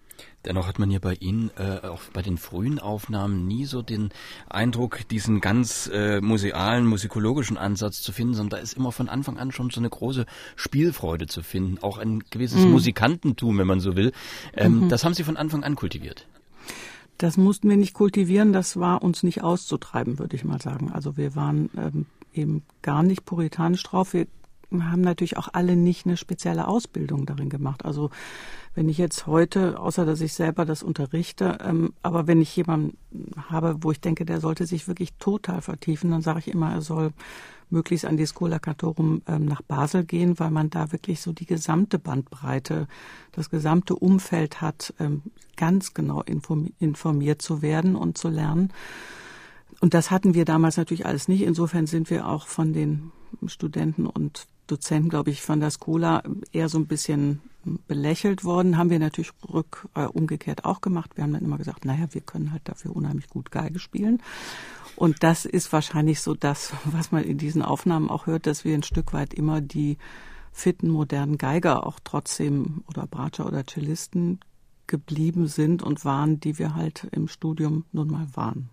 Dennoch 0.45 0.67
hat 0.67 0.79
man 0.79 0.89
hier 0.89 1.01
bei 1.01 1.15
Ihnen 1.15 1.51
äh, 1.57 1.85
auch 1.85 2.01
bei 2.13 2.21
den 2.21 2.37
frühen 2.37 2.79
Aufnahmen 2.79 3.45
nie 3.45 3.65
so 3.65 3.81
den 3.81 4.09
Eindruck, 4.49 5.07
diesen 5.09 5.41
ganz 5.41 5.89
äh, 5.93 6.21
musealen, 6.21 6.85
musikologischen 6.85 7.57
Ansatz 7.57 8.01
zu 8.01 8.11
finden, 8.13 8.33
sondern 8.33 8.59
da 8.59 8.63
ist 8.63 8.73
immer 8.73 8.91
von 8.91 9.09
Anfang 9.09 9.37
an 9.37 9.51
schon 9.51 9.69
so 9.69 9.81
eine 9.81 9.89
große 9.89 10.25
Spielfreude 10.55 11.27
zu 11.27 11.43
finden, 11.43 11.77
auch 11.81 11.97
ein 11.97 12.23
gewisses 12.29 12.63
mhm. 12.63 12.71
Musikantentum, 12.71 13.57
wenn 13.57 13.67
man 13.67 13.81
so 13.81 13.95
will. 13.95 14.13
Ähm, 14.53 14.85
mhm. 14.85 14.89
Das 14.89 15.03
haben 15.03 15.13
Sie 15.13 15.23
von 15.23 15.37
Anfang 15.37 15.63
an 15.63 15.75
kultiviert. 15.75 16.25
Das 17.17 17.35
mussten 17.35 17.69
wir 17.69 17.75
nicht 17.75 17.93
kultivieren, 17.93 18.53
das 18.53 18.79
war 18.79 19.03
uns 19.03 19.23
nicht 19.23 19.43
auszutreiben, 19.43 20.19
würde 20.19 20.37
ich 20.37 20.45
mal 20.45 20.61
sagen. 20.61 20.89
Also 20.93 21.17
wir 21.17 21.35
waren 21.35 21.69
ähm, 21.77 22.05
eben 22.33 22.63
gar 22.81 23.03
nicht 23.03 23.25
puritanisch 23.25 23.83
drauf. 23.83 24.13
Wir 24.13 24.27
haben 24.71 25.01
natürlich 25.01 25.37
auch 25.37 25.49
alle 25.53 25.75
nicht 25.75 26.05
eine 26.05 26.17
spezielle 26.17 26.67
Ausbildung 26.67 27.25
darin 27.25 27.49
gemacht. 27.49 27.85
Also 27.85 28.09
wenn 28.75 28.87
ich 28.87 28.97
jetzt 28.97 29.25
heute, 29.27 29.79
außer 29.79 30.05
dass 30.05 30.21
ich 30.21 30.33
selber 30.33 30.65
das 30.65 30.83
unterrichte, 30.83 31.57
ähm, 31.63 31.93
aber 32.01 32.27
wenn 32.27 32.41
ich 32.41 32.55
jemanden 32.55 32.97
habe, 33.49 33.77
wo 33.81 33.91
ich 33.91 33.99
denke, 33.99 34.25
der 34.25 34.39
sollte 34.39 34.65
sich 34.65 34.87
wirklich 34.87 35.13
total 35.13 35.61
vertiefen, 35.61 36.11
dann 36.11 36.21
sage 36.21 36.39
ich 36.39 36.47
immer, 36.49 36.71
er 36.71 36.81
soll 36.81 37.11
möglichst 37.71 38.05
an 38.05 38.17
die 38.17 38.27
Schola 38.27 38.59
Cantorum 38.59 39.21
ähm, 39.27 39.45
nach 39.45 39.61
Basel 39.61 40.03
gehen, 40.03 40.39
weil 40.39 40.51
man 40.51 40.69
da 40.69 40.91
wirklich 40.91 41.21
so 41.21 41.33
die 41.33 41.45
gesamte 41.45 41.99
Bandbreite, 41.99 42.87
das 43.31 43.49
gesamte 43.49 43.95
Umfeld 43.95 44.61
hat, 44.61 44.93
ähm, 44.99 45.23
ganz 45.55 45.93
genau 45.93 46.21
informiert 46.21 47.41
zu 47.41 47.61
werden 47.61 47.95
und 47.95 48.17
zu 48.17 48.29
lernen. 48.29 48.71
Und 49.81 49.93
das 49.93 50.11
hatten 50.11 50.33
wir 50.33 50.45
damals 50.45 50.77
natürlich 50.77 51.05
alles 51.05 51.27
nicht. 51.27 51.41
Insofern 51.41 51.87
sind 51.87 52.09
wir 52.09 52.27
auch 52.27 52.47
von 52.47 52.73
den 52.73 53.11
Studenten 53.47 54.05
und 54.05 54.47
Dozenten, 54.67 55.09
glaube 55.09 55.31
ich, 55.31 55.41
von 55.41 55.59
der 55.59 55.71
Schola 55.71 56.23
eher 56.51 56.69
so 56.69 56.77
ein 56.77 56.87
bisschen 56.87 57.41
belächelt 57.87 58.43
worden. 58.43 58.77
Haben 58.77 58.89
wir 58.89 58.99
natürlich 58.99 59.31
rück, 59.51 59.87
äh, 59.95 60.05
umgekehrt 60.05 60.65
auch 60.65 60.81
gemacht. 60.81 61.11
Wir 61.15 61.23
haben 61.23 61.33
dann 61.33 61.43
immer 61.43 61.57
gesagt, 61.57 61.85
naja, 61.85 62.07
wir 62.11 62.21
können 62.21 62.51
halt 62.51 62.61
dafür 62.65 62.95
unheimlich 62.95 63.27
gut 63.27 63.51
Geige 63.51 63.79
spielen. 63.79 64.21
Und 64.95 65.23
das 65.23 65.45
ist 65.45 65.71
wahrscheinlich 65.71 66.21
so 66.21 66.33
das, 66.35 66.73
was 66.85 67.11
man 67.11 67.23
in 67.23 67.37
diesen 67.37 67.61
Aufnahmen 67.61 68.09
auch 68.09 68.27
hört, 68.27 68.47
dass 68.47 68.65
wir 68.65 68.75
ein 68.75 68.83
Stück 68.83 69.13
weit 69.13 69.33
immer 69.33 69.61
die 69.61 69.97
fitten, 70.51 70.89
modernen 70.89 71.37
Geiger 71.37 71.85
auch 71.85 71.99
trotzdem 72.03 72.83
oder 72.87 73.07
Bratscher 73.07 73.45
oder 73.45 73.65
Cellisten 73.65 74.39
geblieben 74.87 75.47
sind 75.47 75.83
und 75.83 76.03
waren, 76.03 76.39
die 76.39 76.57
wir 76.57 76.75
halt 76.75 77.07
im 77.11 77.27
Studium 77.27 77.85
nun 77.91 78.09
mal 78.09 78.27
waren. 78.33 78.69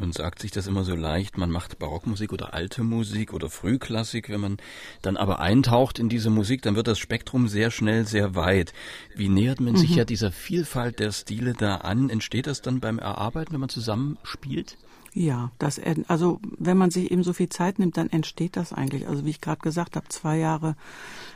Nun 0.00 0.12
sagt 0.12 0.40
sich 0.40 0.50
das 0.50 0.66
immer 0.66 0.82
so 0.82 0.96
leicht, 0.96 1.36
man 1.36 1.50
macht 1.50 1.78
Barockmusik 1.78 2.32
oder 2.32 2.54
alte 2.54 2.82
Musik 2.82 3.34
oder 3.34 3.50
Frühklassik. 3.50 4.30
Wenn 4.30 4.40
man 4.40 4.56
dann 5.02 5.18
aber 5.18 5.40
eintaucht 5.40 5.98
in 5.98 6.08
diese 6.08 6.30
Musik, 6.30 6.62
dann 6.62 6.74
wird 6.74 6.86
das 6.86 6.98
Spektrum 6.98 7.48
sehr 7.48 7.70
schnell 7.70 8.06
sehr 8.06 8.34
weit. 8.34 8.72
Wie 9.14 9.28
nähert 9.28 9.60
man 9.60 9.74
mhm. 9.74 9.78
sich 9.78 9.94
ja 9.94 10.06
dieser 10.06 10.32
Vielfalt 10.32 11.00
der 11.00 11.12
Stile 11.12 11.52
da 11.52 11.76
an? 11.76 12.08
Entsteht 12.08 12.46
das 12.46 12.62
dann 12.62 12.80
beim 12.80 12.98
Erarbeiten, 12.98 13.52
wenn 13.52 13.60
man 13.60 13.68
zusammenspielt? 13.68 14.78
Ja, 15.12 15.50
das, 15.58 15.80
also 16.06 16.40
wenn 16.58 16.78
man 16.78 16.90
sich 16.90 17.10
eben 17.10 17.24
so 17.24 17.32
viel 17.32 17.48
Zeit 17.48 17.78
nimmt, 17.78 17.96
dann 17.96 18.08
entsteht 18.10 18.56
das 18.56 18.72
eigentlich. 18.72 19.06
Also 19.06 19.26
wie 19.26 19.30
ich 19.30 19.40
gerade 19.40 19.60
gesagt 19.60 19.96
habe, 19.96 20.08
zwei 20.08 20.38
Jahre 20.38 20.76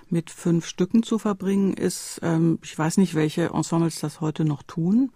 mit 0.09 0.31
fünf 0.31 0.67
Stücken 0.67 1.03
zu 1.03 1.19
verbringen, 1.19 1.75
ist, 1.75 2.21
ähm, 2.23 2.59
ich 2.63 2.79
weiß 2.79 2.97
nicht, 2.97 3.15
welche 3.15 3.47
Ensembles 3.47 4.01
das 4.01 4.21
heute 4.21 4.45
noch 4.45 4.63
tun 4.63 5.11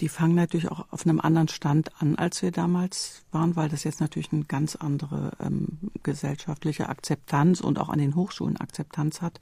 die 0.00 0.08
fangen 0.08 0.34
natürlich 0.34 0.70
auch 0.70 0.86
auf 0.90 1.04
einem 1.04 1.20
anderen 1.20 1.48
Stand 1.48 1.90
an, 2.00 2.16
als 2.16 2.42
wir 2.42 2.52
damals 2.52 3.24
waren, 3.32 3.56
weil 3.56 3.68
das 3.68 3.84
jetzt 3.84 4.00
natürlich 4.00 4.32
eine 4.32 4.44
ganz 4.44 4.76
andere 4.76 5.32
ähm, 5.40 5.78
gesellschaftliche 6.02 6.88
Akzeptanz 6.88 7.60
und 7.60 7.78
auch 7.78 7.88
an 7.88 7.98
den 7.98 8.14
Hochschulen 8.14 8.56
Akzeptanz 8.58 9.20
hat 9.20 9.40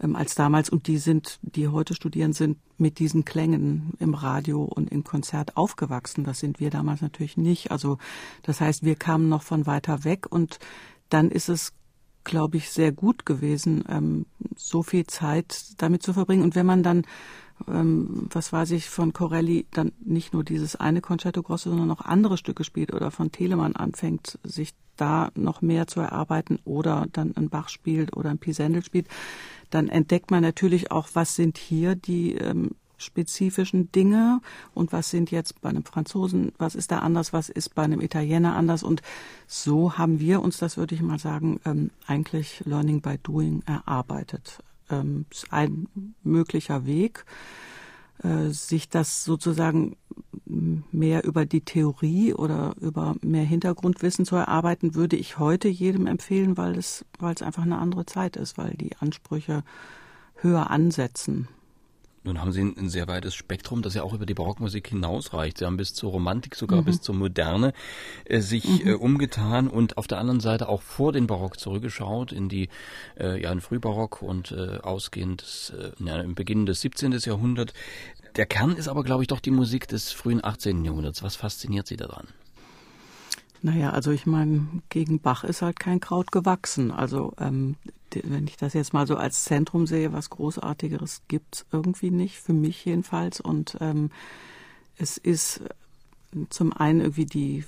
ähm, 0.00 0.16
als 0.16 0.34
damals. 0.34 0.70
Und 0.70 0.88
die 0.88 0.98
sind, 0.98 1.38
die 1.42 1.68
heute 1.68 1.94
studieren, 1.94 2.32
sind 2.32 2.58
mit 2.78 2.98
diesen 2.98 3.24
Klängen 3.24 3.92
im 3.98 4.14
Radio 4.14 4.64
und 4.64 4.90
im 4.90 5.04
Konzert 5.04 5.56
aufgewachsen. 5.56 6.24
Das 6.24 6.40
sind 6.40 6.58
wir 6.58 6.70
damals 6.70 7.00
natürlich 7.00 7.36
nicht. 7.36 7.70
Also 7.70 7.98
das 8.42 8.60
heißt, 8.60 8.82
wir 8.82 8.96
kamen 8.96 9.28
noch 9.28 9.42
von 9.42 9.66
weiter 9.66 10.04
weg 10.04 10.26
und 10.28 10.58
dann 11.08 11.30
ist 11.30 11.48
es 11.48 11.72
glaube 12.24 12.56
ich, 12.56 12.70
sehr 12.70 12.90
gut 12.90 13.24
gewesen, 13.24 13.84
ähm, 13.88 14.26
so 14.56 14.82
viel 14.82 15.06
Zeit 15.06 15.74
damit 15.78 16.02
zu 16.02 16.12
verbringen. 16.12 16.42
Und 16.42 16.56
wenn 16.56 16.66
man 16.66 16.82
dann 16.82 17.04
ähm, 17.68 18.28
was 18.32 18.52
weiß 18.52 18.70
ich, 18.72 18.88
von 18.88 19.12
Corelli 19.12 19.66
dann 19.72 19.92
nicht 20.04 20.32
nur 20.32 20.44
dieses 20.44 20.76
eine 20.76 21.00
Concerto 21.00 21.42
Grosso, 21.42 21.70
sondern 21.70 21.88
noch 21.88 22.04
andere 22.04 22.36
Stücke 22.36 22.64
spielt 22.64 22.92
oder 22.92 23.10
von 23.10 23.32
Telemann 23.32 23.76
anfängt, 23.76 24.38
sich 24.44 24.74
da 24.96 25.30
noch 25.34 25.62
mehr 25.62 25.86
zu 25.86 26.00
erarbeiten 26.00 26.58
oder 26.64 27.06
dann 27.12 27.36
ein 27.36 27.48
Bach 27.48 27.68
spielt 27.68 28.16
oder 28.16 28.30
ein 28.30 28.38
Pisendel 28.38 28.82
spielt, 28.82 29.08
dann 29.70 29.88
entdeckt 29.88 30.30
man 30.30 30.42
natürlich 30.42 30.90
auch, 30.90 31.08
was 31.14 31.34
sind 31.34 31.58
hier 31.58 31.94
die 31.94 32.34
ähm, 32.34 32.70
spezifischen 32.98 33.92
Dinge 33.92 34.40
und 34.74 34.92
was 34.92 35.10
sind 35.10 35.30
jetzt 35.30 35.60
bei 35.60 35.68
einem 35.68 35.84
Franzosen, 35.84 36.52
was 36.58 36.74
ist 36.74 36.90
da 36.92 37.00
anders, 37.00 37.32
was 37.32 37.48
ist 37.48 37.74
bei 37.74 37.82
einem 37.82 38.00
Italiener 38.00 38.56
anders 38.56 38.82
und 38.82 39.02
so 39.46 39.98
haben 39.98 40.18
wir 40.18 40.40
uns, 40.40 40.58
das 40.58 40.76
würde 40.76 40.94
ich 40.94 41.02
mal 41.02 41.18
sagen, 41.18 41.60
ähm, 41.64 41.90
eigentlich 42.06 42.62
Learning 42.64 43.02
by 43.02 43.18
Doing 43.18 43.62
erarbeitet 43.66 44.60
ähm, 44.90 45.26
ein 45.50 45.88
möglicher 46.22 46.86
Weg, 46.86 47.24
äh, 48.22 48.48
sich 48.48 48.88
das 48.88 49.24
sozusagen 49.24 49.96
mehr 50.46 51.24
über 51.24 51.44
die 51.44 51.62
Theorie 51.62 52.32
oder 52.32 52.74
über 52.80 53.16
mehr 53.20 53.44
Hintergrundwissen 53.44 54.24
zu 54.24 54.36
erarbeiten, 54.36 54.94
würde 54.94 55.16
ich 55.16 55.38
heute 55.38 55.68
jedem 55.68 56.06
empfehlen, 56.06 56.56
weil 56.56 56.78
es, 56.78 57.04
weil 57.18 57.34
es 57.34 57.42
einfach 57.42 57.62
eine 57.62 57.78
andere 57.78 58.06
Zeit 58.06 58.36
ist, 58.36 58.56
weil 58.56 58.74
die 58.74 58.96
Ansprüche 58.98 59.64
höher 60.36 60.70
ansetzen. 60.70 61.48
Nun 62.26 62.40
haben 62.40 62.52
Sie 62.52 62.60
ein, 62.60 62.88
sehr 62.88 63.06
weites 63.06 63.34
Spektrum, 63.34 63.82
das 63.82 63.94
ja 63.94 64.02
auch 64.02 64.12
über 64.12 64.26
die 64.26 64.34
Barockmusik 64.34 64.88
hinausreicht. 64.88 65.58
Sie 65.58 65.64
haben 65.64 65.76
bis 65.76 65.94
zur 65.94 66.10
Romantik, 66.10 66.56
sogar 66.56 66.80
mhm. 66.80 66.86
bis 66.86 67.00
zur 67.00 67.14
Moderne 67.14 67.72
äh, 68.24 68.40
sich 68.40 68.84
mhm. 68.84 68.88
äh, 68.88 68.92
umgetan 68.94 69.68
und 69.68 69.96
auf 69.96 70.06
der 70.06 70.18
anderen 70.18 70.40
Seite 70.40 70.68
auch 70.68 70.82
vor 70.82 71.12
den 71.12 71.26
Barock 71.26 71.60
zurückgeschaut 71.60 72.32
in 72.32 72.48
die 72.48 72.68
äh, 73.18 73.40
ja 73.40 73.52
in 73.52 73.60
Frühbarock 73.60 74.22
und 74.22 74.50
äh, 74.50 74.78
ausgehend 74.82 75.42
des, 75.42 75.70
äh, 75.70 75.92
ja, 76.04 76.20
im 76.20 76.34
Beginn 76.34 76.66
des 76.66 76.80
17. 76.80 77.12
Jahrhunderts. 77.12 77.72
Der 78.34 78.46
Kern 78.46 78.72
ist 78.72 78.88
aber, 78.88 79.04
glaube 79.04 79.22
ich, 79.22 79.28
doch 79.28 79.40
die 79.40 79.50
Musik 79.50 79.88
des 79.88 80.12
frühen 80.12 80.44
18. 80.44 80.84
Jahrhunderts. 80.84 81.22
Was 81.22 81.36
fasziniert 81.36 81.86
Sie 81.86 81.96
daran? 81.96 82.26
Naja, 83.62 83.90
also 83.90 84.10
ich 84.10 84.26
meine, 84.26 84.66
gegen 84.90 85.20
Bach 85.20 85.44
ist 85.44 85.62
halt 85.62 85.80
kein 85.80 86.00
Kraut 86.00 86.32
gewachsen. 86.32 86.90
Also 86.90 87.32
ähm, 87.38 87.76
wenn 88.14 88.46
ich 88.46 88.56
das 88.56 88.74
jetzt 88.74 88.92
mal 88.92 89.06
so 89.06 89.16
als 89.16 89.44
Zentrum 89.44 89.86
sehe, 89.86 90.12
was 90.12 90.30
Großartigeres 90.30 91.22
gibt 91.28 91.56
es 91.56 91.66
irgendwie 91.72 92.10
nicht, 92.10 92.38
für 92.38 92.52
mich 92.52 92.84
jedenfalls. 92.84 93.40
Und 93.40 93.76
ähm, 93.80 94.10
es 94.96 95.16
ist 95.16 95.58
äh, 95.58 96.46
zum 96.50 96.72
einen 96.72 97.00
irgendwie 97.00 97.26
die 97.26 97.64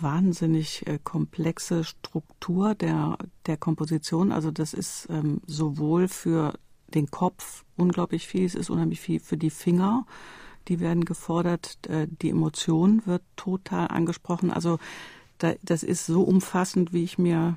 wahnsinnig 0.00 0.86
äh, 0.86 0.98
komplexe 1.02 1.84
Struktur 1.84 2.74
der, 2.74 3.16
der 3.46 3.56
Komposition. 3.56 4.32
Also 4.32 4.50
das 4.50 4.74
ist 4.74 5.06
ähm, 5.10 5.40
sowohl 5.46 6.08
für 6.08 6.54
den 6.88 7.10
Kopf 7.10 7.64
unglaublich 7.76 8.26
viel, 8.26 8.44
es 8.44 8.54
ist 8.54 8.70
unheimlich 8.70 9.00
viel 9.00 9.20
für 9.20 9.36
die 9.36 9.50
Finger. 9.50 10.06
Die 10.68 10.80
werden 10.80 11.04
gefordert, 11.04 11.78
äh, 11.88 12.06
die 12.08 12.30
Emotion 12.30 13.02
wird 13.06 13.22
total 13.36 13.88
angesprochen. 13.88 14.50
Also 14.50 14.78
da, 15.38 15.54
das 15.62 15.82
ist 15.82 16.06
so 16.06 16.22
umfassend, 16.22 16.92
wie 16.92 17.04
ich 17.04 17.18
mir 17.18 17.56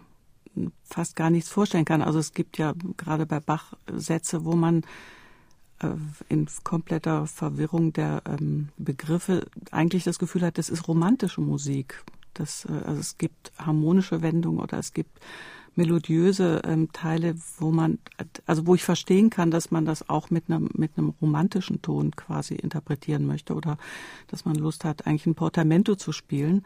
fast 0.83 1.15
gar 1.15 1.29
nichts 1.29 1.49
vorstellen 1.49 1.85
kann. 1.85 2.01
Also 2.01 2.19
es 2.19 2.33
gibt 2.33 2.57
ja 2.57 2.73
gerade 2.97 3.25
bei 3.25 3.39
Bach 3.39 3.73
Sätze, 3.91 4.45
wo 4.45 4.55
man 4.55 4.83
äh, 5.79 5.89
in 6.29 6.47
kompletter 6.63 7.27
Verwirrung 7.27 7.93
der 7.93 8.23
ähm, 8.25 8.69
Begriffe 8.77 9.47
eigentlich 9.71 10.03
das 10.03 10.19
Gefühl 10.19 10.41
hat, 10.41 10.57
das 10.57 10.69
ist 10.69 10.87
romantische 10.87 11.41
Musik. 11.41 12.03
Das, 12.33 12.65
äh, 12.65 12.85
also 12.85 12.99
es 12.99 13.17
gibt 13.17 13.51
harmonische 13.57 14.21
Wendungen 14.21 14.59
oder 14.59 14.79
es 14.79 14.93
gibt 14.93 15.19
melodiöse 15.77 16.61
ähm, 16.65 16.91
Teile, 16.91 17.35
wo 17.59 17.71
man, 17.71 17.99
also 18.47 18.65
wo 18.65 18.73
ich 18.73 18.83
verstehen 18.83 19.29
kann, 19.29 19.51
dass 19.51 19.69
man 19.69 19.85
das 19.85 20.09
auch 20.09 20.31
mit 20.31 20.49
einem 20.49 20.69
mit 20.73 20.97
einem 20.97 21.13
romantischen 21.21 21.83
Ton 21.83 22.11
quasi 22.15 22.55
interpretieren 22.55 23.27
möchte 23.27 23.53
oder 23.53 23.77
dass 24.27 24.43
man 24.43 24.55
Lust 24.55 24.83
hat, 24.83 25.05
eigentlich 25.05 25.27
ein 25.27 25.35
Portamento 25.35 25.95
zu 25.95 26.11
spielen. 26.11 26.65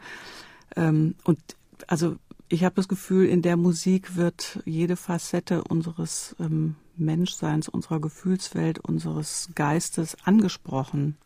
Ähm, 0.76 1.14
und 1.24 1.38
also 1.86 2.16
ich 2.52 2.64
habe 2.64 2.74
das 2.74 2.86
Gefühl, 2.86 3.26
in 3.28 3.40
der 3.40 3.56
Musik 3.56 4.14
wird 4.14 4.60
jede 4.66 4.96
Facette 4.96 5.64
unseres 5.64 6.36
ähm, 6.38 6.76
Menschseins, 6.98 7.66
unserer 7.66 7.98
Gefühlswelt, 7.98 8.78
unseres 8.78 9.48
Geistes 9.54 10.18
angesprochen. 10.24 11.16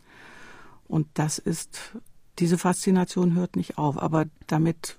Und 0.87 1.09
das 1.14 1.38
ist, 1.38 1.97
diese 2.38 2.59
Faszination 2.59 3.35
hört 3.35 3.56
nicht 3.56 3.76
auf. 3.76 4.00
Aber 4.00 4.26
damit 4.47 4.99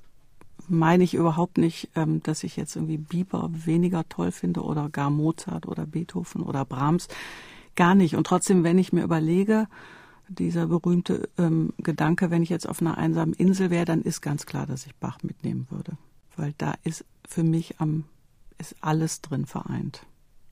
meine 0.68 1.06
ich 1.06 1.14
überhaupt 1.14 1.58
nicht, 1.58 1.92
ähm, 1.96 2.22
dass 2.24 2.44
ich 2.44 2.58
jetzt 2.58 2.76
irgendwie 2.76 2.98
Bieber 2.98 3.50
weniger 3.54 4.04
toll 4.10 4.34
finde 4.34 4.64
oder 4.64 4.90
gar 4.90 5.10
Mozart 5.10 5.66
oder 5.66 5.86
Beethoven 5.86 6.42
oder 6.44 6.66
Brahms. 6.66 7.08
Gar 7.78 7.96
nicht. 7.96 8.18
Und 8.18 8.28
trotzdem, 8.28 8.66
wenn 8.66 8.78
ich 8.78 8.92
mir 8.92 9.04
überlege, 9.04 9.70
dieser 10.28 10.68
berühmte 10.68 11.30
ähm, 11.38 11.72
Gedanke, 11.78 12.32
wenn 12.32 12.44
ich 12.44 12.50
jetzt 12.50 12.68
auf 12.68 12.82
einer 12.82 12.98
einsamen 12.98 13.34
Insel 13.34 13.70
wäre, 13.70 13.86
dann 13.86 14.02
ist 14.02 14.20
ganz 14.20 14.46
klar, 14.46 14.68
dass 14.68 14.86
ich 14.86 14.94
Bach 14.96 15.20
mitnehmen 15.24 15.68
würde. 15.70 15.98
Weil 16.38 16.54
da 16.58 16.76
ist 16.84 17.04
für 17.28 17.44
mich 17.44 17.80
am, 17.80 18.06
ist 18.58 18.76
alles 18.82 19.22
drin 19.22 19.46
vereint. 19.46 20.06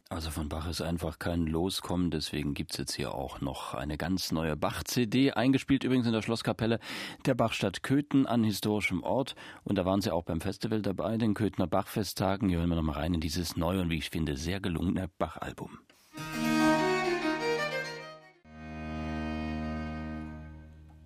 Also 0.10 0.30
von 0.30 0.50
Bach 0.50 0.68
ist 0.68 0.82
einfach 0.82 1.18
kein 1.18 1.48
Loskommen, 1.48 2.12
deswegen 2.12 2.54
gibt 2.54 2.72
es 2.72 2.78
jetzt 2.78 2.94
hier 2.94 3.16
auch 3.16 3.42
noch 3.42 3.74
eine 3.74 3.98
ganz 3.98 4.32
neue 4.32 4.56
Bach-CD, 4.56 5.32
eingespielt 5.32 5.84
übrigens 5.84 6.06
in 6.06 6.14
der 6.14 6.22
Schlosskapelle 6.22 6.80
der 7.26 7.34
Bachstadt 7.34 7.82
Köthen 7.82 8.28
an 8.28 8.44
historischem 8.44 9.02
Ort. 9.02 9.36
Und 9.64 9.78
da 9.78 9.86
waren 9.86 10.02
sie 10.02 10.14
auch 10.14 10.24
beim 10.24 10.42
Festival 10.42 10.84
dabei, 10.84 11.18
den 11.18 11.34
Köthener 11.34 11.66
Bachfesttagen. 11.66 12.50
Hier 12.50 12.60
hören 12.60 12.70
wir 12.70 12.76
nochmal 12.76 12.98
rein 12.98 13.16
in 13.16 13.20
dieses 13.20 13.58
neue 13.58 13.82
und 13.82 13.90
wie 13.90 13.98
ich 13.98 14.12
finde 14.12 14.38
sehr 14.38 14.60
gelungene 14.60 15.10
Bach-Album. 15.18 15.80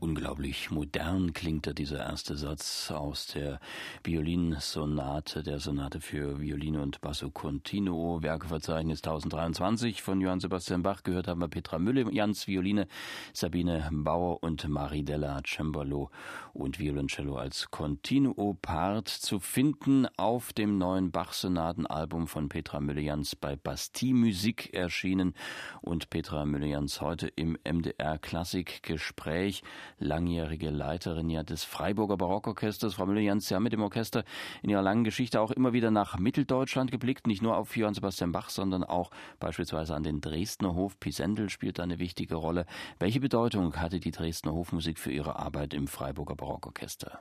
Unglaublich 0.02 0.72
modern 0.72 1.34
klingt 1.34 1.68
da 1.68 1.74
dieser 1.74 2.00
erste 2.00 2.38
Satz 2.38 2.90
aus 2.90 3.28
der 3.28 3.60
Violinsonate, 4.02 5.44
der 5.44 5.60
Sonate 5.60 6.00
für 6.00 6.40
Violine 6.40 6.82
und 6.82 7.02
Basso 7.02 7.30
Continuo, 7.30 8.24
Werkeverzeichnis 8.24 9.00
1023 9.00 10.02
von 10.02 10.22
Johann 10.22 10.40
Sebastian 10.40 10.84
Bach. 10.84 11.04
Gehört 11.04 11.28
haben 11.28 11.42
wir 11.42 11.50
Petra 11.50 11.80
Mülle, 11.80 12.10
Jans 12.14 12.48
Violine, 12.48 12.88
Sabine 13.34 13.90
Bauer 13.92 14.42
und 14.42 14.70
Maridella 14.70 15.42
Cembalo 15.46 16.12
und 16.54 16.80
Violoncello 16.80 17.36
als 17.36 17.70
Continuo-Part 17.70 19.10
zu 19.10 19.42
finden 19.42 20.08
auf 20.16 20.54
dem 20.54 20.78
neuen 20.78 21.12
Bach-Sonatenalbum 21.12 22.28
von 22.28 22.48
Petra 22.48 22.80
Mülle-Jans 22.80 23.36
bei 23.36 23.58
Bastille 23.58 24.14
Musik 24.14 24.74
erschienen. 24.74 25.34
Und 25.82 26.10
Petra 26.10 26.46
Mülle-Jans 26.46 27.02
heute 27.02 27.28
im 27.28 27.58
MDR 27.66 28.18
Klassik-Gespräch 28.18 29.62
langjährige 30.00 30.70
Leiterin 30.70 31.30
ja 31.30 31.44
des 31.44 31.64
Freiburger 31.64 32.18
Barockorchesters. 32.18 32.96
Frau 32.96 33.06
Müller-Jans, 33.06 33.48
Sie 33.48 33.56
haben 33.56 33.64
mit 33.64 33.74
dem 33.74 33.82
Orchester 33.82 34.24
in 34.64 34.70
Ihrer 34.70 34.82
langen 34.82 35.04
Geschichte 35.04 35.42
auch 35.42 35.52
immer 35.52 35.74
wieder 35.74 35.92
nach 35.92 36.18
Mitteldeutschland 36.18 36.92
geblickt, 36.92 37.28
nicht 37.28 37.42
nur 37.42 37.58
auf 37.58 37.76
Johann 37.76 37.94
Sebastian 37.94 38.32
Bach, 38.32 38.50
sondern 38.50 38.84
auch 38.84 39.12
beispielsweise 39.40 39.96
an 39.96 40.04
den 40.04 40.22
Dresdner 40.22 40.76
Hof. 40.76 41.00
Pisendel 41.00 41.50
spielt 41.50 41.80
da 41.80 41.84
eine 41.84 42.00
wichtige 42.00 42.36
Rolle. 42.36 42.66
Welche 43.00 43.20
Bedeutung 43.20 43.76
hatte 43.76 44.00
die 44.00 44.12
Dresdner 44.12 44.54
Hofmusik 44.54 45.00
für 45.00 45.12
Ihre 45.12 45.38
Arbeit 45.38 45.74
im 45.74 45.88
Freiburger 45.88 46.36
Barockorchester? 46.36 47.20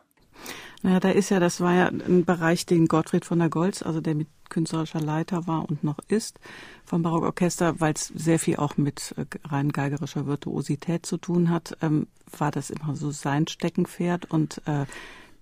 Naja, 0.83 1.00
da 1.00 1.11
ist 1.11 1.30
ja, 1.30 1.40
das 1.40 1.61
war 1.61 1.75
ja 1.75 1.87
ein 1.87 2.25
Bereich, 2.25 2.64
den 2.64 2.87
Gottfried 2.87 3.25
von 3.25 3.40
der 3.40 3.49
Goltz, 3.49 3.83
also 3.83 4.00
der 4.00 4.14
mit 4.14 4.28
künstlerischer 4.49 5.00
Leiter 5.00 5.47
war 5.47 5.68
und 5.68 5.85
noch 5.85 5.99
ist 6.09 6.38
vom 6.85 7.02
Barockorchester, 7.02 7.80
weil 7.80 7.95
es 7.95 8.07
sehr 8.07 8.38
viel 8.38 8.57
auch 8.57 8.76
mit 8.76 9.14
äh, 9.16 9.26
rein 9.47 9.71
geigerischer 9.71 10.26
Virtuosität 10.26 11.04
zu 11.04 11.16
tun 11.16 11.51
hat, 11.51 11.77
ähm, 11.83 12.07
war 12.37 12.51
das 12.51 12.70
immer 12.70 12.94
so 12.96 13.11
sein 13.11 13.46
Steckenpferd 13.46 14.31
und 14.31 14.62
äh, 14.66 14.87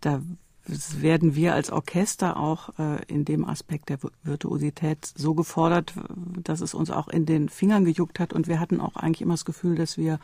da 0.00 0.22
werden 0.68 1.36
wir 1.36 1.54
als 1.54 1.70
Orchester 1.70 2.36
auch 2.36 2.76
äh, 2.78 3.04
in 3.06 3.24
dem 3.24 3.44
Aspekt 3.44 3.88
der 3.88 3.98
Virtuosität 4.24 5.12
so 5.14 5.34
gefordert, 5.34 5.94
dass 6.42 6.60
es 6.60 6.74
uns 6.74 6.90
auch 6.90 7.08
in 7.08 7.24
den 7.24 7.48
Fingern 7.48 7.84
gejuckt 7.84 8.18
hat 8.18 8.32
und 8.32 8.48
wir 8.48 8.58
hatten 8.58 8.80
auch 8.80 8.96
eigentlich 8.96 9.22
immer 9.22 9.34
das 9.34 9.44
Gefühl, 9.44 9.76
dass 9.76 9.96
wir 9.96 10.18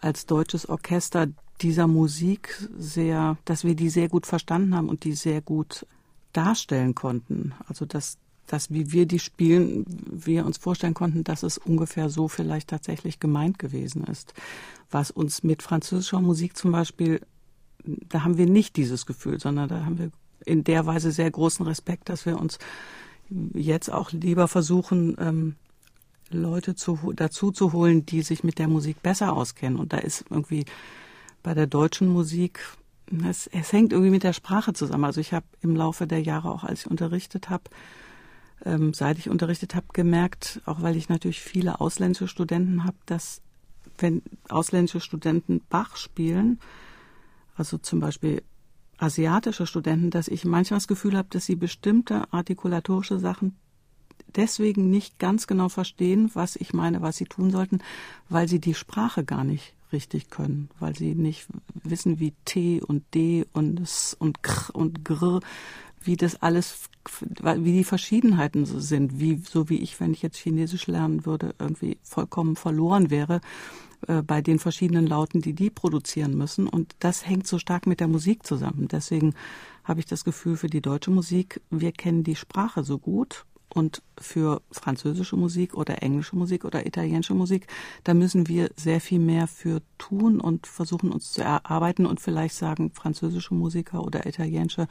als 0.00 0.26
deutsches 0.26 0.68
Orchester 0.68 1.26
dieser 1.60 1.86
Musik 1.86 2.68
sehr, 2.78 3.36
dass 3.44 3.64
wir 3.64 3.74
die 3.74 3.90
sehr 3.90 4.08
gut 4.08 4.26
verstanden 4.26 4.74
haben 4.74 4.88
und 4.88 5.04
die 5.04 5.12
sehr 5.12 5.40
gut 5.40 5.86
darstellen 6.32 6.94
konnten. 6.94 7.54
Also 7.66 7.84
dass, 7.84 8.18
dass 8.46 8.70
wie 8.70 8.92
wir 8.92 9.06
die 9.06 9.18
spielen, 9.18 9.84
wir 10.10 10.46
uns 10.46 10.58
vorstellen 10.58 10.94
konnten, 10.94 11.24
dass 11.24 11.42
es 11.42 11.58
ungefähr 11.58 12.10
so 12.10 12.28
vielleicht 12.28 12.68
tatsächlich 12.68 13.20
gemeint 13.20 13.58
gewesen 13.58 14.04
ist. 14.04 14.34
Was 14.90 15.10
uns 15.10 15.42
mit 15.42 15.62
französischer 15.62 16.20
Musik 16.20 16.56
zum 16.56 16.72
Beispiel, 16.72 17.20
da 17.84 18.24
haben 18.24 18.38
wir 18.38 18.46
nicht 18.46 18.76
dieses 18.76 19.06
Gefühl, 19.06 19.40
sondern 19.40 19.68
da 19.68 19.84
haben 19.84 19.98
wir 19.98 20.10
in 20.44 20.64
der 20.64 20.86
Weise 20.86 21.10
sehr 21.10 21.30
großen 21.30 21.66
Respekt, 21.66 22.08
dass 22.08 22.24
wir 22.24 22.38
uns 22.38 22.58
jetzt 23.54 23.92
auch 23.92 24.12
lieber 24.12 24.48
versuchen, 24.48 25.16
ähm, 25.18 25.56
Leute 26.30 26.74
zu, 26.74 27.12
dazu 27.14 27.50
zu 27.50 27.72
holen, 27.72 28.04
die 28.06 28.22
sich 28.22 28.44
mit 28.44 28.58
der 28.58 28.68
Musik 28.68 29.02
besser 29.02 29.32
auskennen. 29.32 29.78
Und 29.78 29.92
da 29.92 29.98
ist 29.98 30.24
irgendwie 30.30 30.64
bei 31.48 31.54
der 31.54 31.66
deutschen 31.66 32.08
Musik, 32.08 32.60
es, 33.26 33.46
es 33.46 33.72
hängt 33.72 33.92
irgendwie 33.92 34.10
mit 34.10 34.22
der 34.22 34.34
Sprache 34.34 34.74
zusammen. 34.74 35.06
Also 35.06 35.22
ich 35.22 35.32
habe 35.32 35.46
im 35.62 35.76
Laufe 35.76 36.06
der 36.06 36.20
Jahre, 36.20 36.50
auch 36.50 36.62
als 36.62 36.80
ich 36.80 36.90
unterrichtet 36.90 37.48
habe, 37.48 37.64
ähm, 38.66 38.92
seit 38.92 39.16
ich 39.16 39.30
unterrichtet 39.30 39.74
habe, 39.74 39.86
gemerkt, 39.94 40.60
auch 40.66 40.82
weil 40.82 40.94
ich 40.94 41.08
natürlich 41.08 41.40
viele 41.40 41.80
ausländische 41.80 42.28
Studenten 42.28 42.84
habe, 42.84 42.98
dass 43.06 43.40
wenn 43.96 44.20
ausländische 44.50 45.00
Studenten 45.00 45.62
Bach 45.70 45.96
spielen, 45.96 46.60
also 47.56 47.78
zum 47.78 48.00
Beispiel 48.00 48.42
asiatische 48.98 49.66
Studenten, 49.66 50.10
dass 50.10 50.28
ich 50.28 50.44
manchmal 50.44 50.80
das 50.80 50.86
Gefühl 50.86 51.16
habe, 51.16 51.28
dass 51.30 51.46
sie 51.46 51.56
bestimmte 51.56 52.30
artikulatorische 52.30 53.18
Sachen 53.18 53.56
deswegen 54.36 54.90
nicht 54.90 55.18
ganz 55.18 55.46
genau 55.46 55.70
verstehen, 55.70 56.30
was 56.34 56.56
ich 56.56 56.74
meine, 56.74 57.00
was 57.00 57.16
sie 57.16 57.24
tun 57.24 57.50
sollten, 57.50 57.78
weil 58.28 58.48
sie 58.48 58.60
die 58.60 58.74
Sprache 58.74 59.24
gar 59.24 59.44
nicht 59.44 59.72
richtig 59.92 60.30
können, 60.30 60.68
weil 60.78 60.96
sie 60.96 61.14
nicht 61.14 61.46
wissen, 61.82 62.18
wie 62.18 62.34
T 62.44 62.80
und 62.82 63.02
D 63.14 63.46
und 63.52 63.80
S 63.80 64.16
und 64.18 64.42
Kr 64.42 64.74
und 64.74 65.04
Gr, 65.04 65.40
wie 66.00 66.16
das 66.16 66.40
alles, 66.42 66.88
wie 67.20 67.72
die 67.72 67.84
Verschiedenheiten 67.84 68.64
so 68.64 68.80
sind, 68.80 69.18
wie, 69.20 69.36
so 69.36 69.68
wie 69.68 69.78
ich, 69.78 69.98
wenn 70.00 70.12
ich 70.12 70.22
jetzt 70.22 70.38
Chinesisch 70.38 70.86
lernen 70.86 71.26
würde, 71.26 71.54
irgendwie 71.58 71.98
vollkommen 72.02 72.56
verloren 72.56 73.10
wäre 73.10 73.40
äh, 74.06 74.22
bei 74.22 74.40
den 74.40 74.58
verschiedenen 74.58 75.06
Lauten, 75.06 75.40
die 75.42 75.54
die 75.54 75.70
produzieren 75.70 76.36
müssen. 76.36 76.68
Und 76.68 76.94
das 77.00 77.26
hängt 77.26 77.46
so 77.46 77.58
stark 77.58 77.86
mit 77.86 78.00
der 78.00 78.08
Musik 78.08 78.46
zusammen. 78.46 78.88
Deswegen 78.88 79.34
habe 79.84 80.00
ich 80.00 80.06
das 80.06 80.24
Gefühl, 80.24 80.56
für 80.56 80.68
die 80.68 80.82
deutsche 80.82 81.10
Musik, 81.10 81.60
wir 81.70 81.92
kennen 81.92 82.22
die 82.24 82.36
Sprache 82.36 82.84
so 82.84 82.98
gut 82.98 83.44
und 83.68 84.02
für 84.18 84.62
französische 84.70 85.36
Musik 85.36 85.74
oder 85.74 86.02
englische 86.02 86.36
Musik 86.36 86.64
oder 86.64 86.86
italienische 86.86 87.34
Musik, 87.34 87.66
da 88.04 88.14
müssen 88.14 88.48
wir 88.48 88.70
sehr 88.76 89.00
viel 89.00 89.18
mehr 89.18 89.46
für 89.46 89.82
tun 89.98 90.40
und 90.40 90.66
versuchen 90.66 91.12
uns 91.12 91.32
zu 91.32 91.42
erarbeiten 91.42 92.06
und 92.06 92.20
vielleicht 92.20 92.54
sagen 92.54 92.90
französische 92.92 93.54
Musiker 93.54 94.02
oder 94.02 94.26
italienische, 94.26 94.88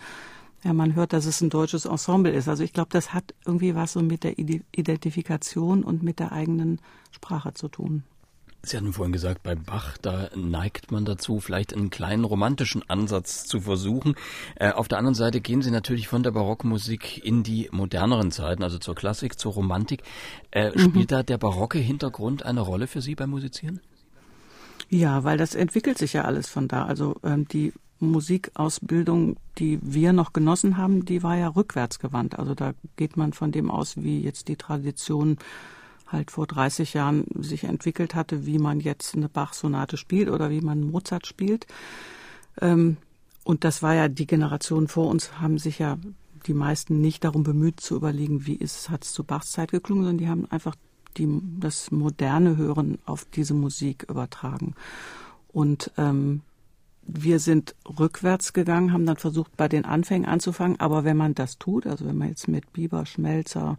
ja, 0.64 0.74
man 0.74 0.96
hört, 0.96 1.14
dass 1.14 1.26
es 1.26 1.42
ein 1.42 1.50
deutsches 1.50 1.86
Ensemble 1.86 2.32
ist. 2.32 2.48
Also 2.48 2.64
ich 2.64 2.74
glaube, 2.74 2.90
das 2.92 3.14
hat 3.14 3.34
irgendwie 3.46 3.76
was 3.76 3.94
so 3.94 4.02
mit 4.02 4.24
der 4.24 4.38
Identifikation 4.40 5.84
und 5.84 6.04
mit 6.04 6.20
der 6.20 6.32
eigenen 6.32 6.80
Sprache 7.12 7.54
zu 7.54 7.68
tun. 7.68 8.04
Sie 8.70 8.78
hatten 8.78 8.94
vorhin 8.94 9.14
gesagt, 9.14 9.44
bei 9.44 9.56
Bach, 9.56 9.98
da 9.98 10.30
neigt 10.36 10.92
man 10.92 11.06
dazu, 11.06 11.40
vielleicht 11.40 11.74
einen 11.74 11.90
kleinen 11.90 12.26
romantischen 12.26 12.84
Ansatz 12.90 13.46
zu 13.46 13.62
versuchen. 13.62 14.16
Äh, 14.56 14.72
auf 14.72 14.88
der 14.88 14.98
anderen 14.98 15.16
Seite 15.16 15.42
gehen 15.42 15.62
Sie 15.62 15.72
natürlich 15.72 16.08
von 16.08 16.24
der 16.24 16.32
Barockmusik 16.32 17.24
in 17.24 17.44
die 17.44 17.70
moderneren 17.72 18.32
Zeiten, 18.32 18.64
also 18.64 18.78
zur 18.78 18.96
Klassik, 18.96 19.40
zur 19.40 19.54
Romantik. 19.54 20.04
Äh, 20.52 20.72
mhm. 20.72 20.80
Spielt 20.80 21.12
da 21.12 21.24
der 21.24 21.38
barocke 21.38 21.80
Hintergrund 21.80 22.44
eine 22.44 22.62
Rolle 22.62 22.88
für 22.88 23.02
Sie 23.02 23.16
beim 23.16 23.30
Musizieren? 23.30 23.80
Ja, 24.90 25.24
weil 25.24 25.38
das 25.38 25.56
entwickelt 25.56 25.98
sich 25.98 26.14
ja 26.14 26.24
alles 26.24 26.50
von 26.50 26.68
da. 26.68 26.86
Also 26.86 27.16
ähm, 27.24 27.48
die 27.48 27.74
Musikausbildung, 28.00 29.38
die 29.58 29.80
wir 29.82 30.14
noch 30.14 30.34
genossen 30.34 30.78
haben, 30.78 31.06
die 31.06 31.24
war 31.24 31.36
ja 31.36 31.48
rückwärtsgewandt. 31.48 32.38
Also 32.38 32.54
da 32.54 32.74
geht 32.96 33.18
man 33.18 33.34
von 33.34 33.52
dem 33.52 33.72
aus, 33.72 33.98
wie 33.98 34.22
jetzt 34.22 34.48
die 34.48 34.56
Tradition 34.56 35.38
halt 36.08 36.32
vor 36.32 36.48
30 36.48 36.94
Jahren 36.94 37.26
sich 37.40 37.64
entwickelt 37.66 38.16
hatte, 38.16 38.46
wie 38.46 38.60
man 38.60 38.80
jetzt 38.80 39.16
eine 39.16 39.30
Bach-Sonate 39.30 39.98
spielt 39.98 40.30
oder 40.30 40.50
wie 40.50 40.62
man 40.62 40.82
Mozart 40.82 41.28
spielt. 41.28 41.68
Ähm, 42.62 42.98
und 43.44 43.64
das 43.64 43.82
war 43.82 43.94
ja 43.94 44.08
die 44.08 44.28
Generation 44.28 44.88
vor 44.88 45.08
uns, 45.08 45.40
haben 45.40 45.58
sich 45.58 45.80
ja 45.80 45.98
die 46.48 46.54
meisten 46.54 47.02
nicht 47.02 47.24
darum 47.24 47.44
bemüht 47.44 47.80
zu 47.80 47.96
überlegen, 47.96 48.46
wie 48.46 48.56
ist, 48.56 48.90
hat 48.90 49.04
es 49.04 49.14
zu 49.14 49.24
Bachs 49.24 49.52
Zeit 49.52 49.72
geklungen, 49.72 50.04
sondern 50.04 50.18
die 50.18 50.30
haben 50.30 50.50
einfach 50.52 50.76
die, 51.18 51.42
das 51.60 51.92
moderne 51.92 52.58
Hören 52.58 53.00
auf 53.06 53.26
diese 53.26 53.54
Musik 53.54 54.06
übertragen. 54.10 54.76
Und 55.52 55.92
ähm, 55.98 56.42
wir 57.04 57.40
sind 57.40 57.76
rückwärts 58.00 58.54
gegangen, 58.54 58.92
haben 58.92 59.06
dann 59.06 59.18
versucht, 59.18 59.56
bei 59.56 59.68
den 59.68 59.86
Anfängen 59.86 60.28
anzufangen. 60.28 60.80
Aber 60.80 61.04
wenn 61.04 61.18
man 61.18 61.34
das 61.34 61.58
tut, 61.58 61.88
also 61.88 62.06
wenn 62.06 62.18
man 62.18 62.30
jetzt 62.30 62.48
mit 62.48 62.74
Bieber, 62.74 63.06
Schmelzer, 63.06 63.78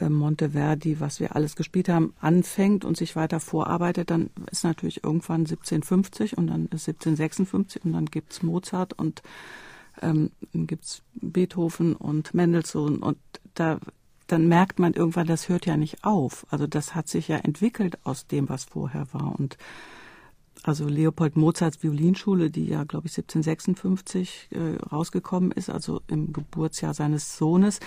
Monteverdi, 0.00 1.00
was 1.00 1.20
wir 1.20 1.36
alles 1.36 1.56
gespielt 1.56 1.88
haben, 1.88 2.14
anfängt 2.20 2.84
und 2.84 2.96
sich 2.96 3.16
weiter 3.16 3.40
vorarbeitet, 3.40 4.10
dann 4.10 4.30
ist 4.50 4.64
natürlich 4.64 5.04
irgendwann 5.04 5.40
1750 5.40 6.36
und 6.38 6.48
dann 6.48 6.66
ist 6.66 6.88
1756 6.88 7.84
und 7.84 7.92
dann 7.92 8.06
gibt's 8.06 8.42
Mozart 8.42 8.92
und 8.94 9.22
ähm, 10.02 10.30
gibt's 10.52 11.02
Beethoven 11.14 11.96
und 11.96 12.34
Mendelssohn 12.34 12.98
und 12.98 13.18
da 13.54 13.78
dann 14.28 14.48
merkt 14.48 14.80
man 14.80 14.92
irgendwann, 14.92 15.28
das 15.28 15.48
hört 15.48 15.66
ja 15.66 15.76
nicht 15.76 16.04
auf. 16.04 16.46
Also 16.50 16.66
das 16.66 16.96
hat 16.96 17.06
sich 17.06 17.28
ja 17.28 17.36
entwickelt 17.36 17.96
aus 18.04 18.26
dem, 18.26 18.48
was 18.48 18.64
vorher 18.64 19.06
war 19.12 19.38
und 19.38 19.56
also 20.62 20.88
Leopold 20.88 21.36
Mozarts 21.36 21.82
Violinschule, 21.82 22.50
die 22.50 22.66
ja, 22.66 22.82
glaube 22.84 23.06
ich, 23.06 23.16
1756 23.16 24.48
äh, 24.50 24.84
rausgekommen 24.84 25.52
ist, 25.52 25.70
also 25.70 26.00
im 26.08 26.32
Geburtsjahr 26.32 26.92
seines 26.92 27.36
Sohnes, 27.36 27.78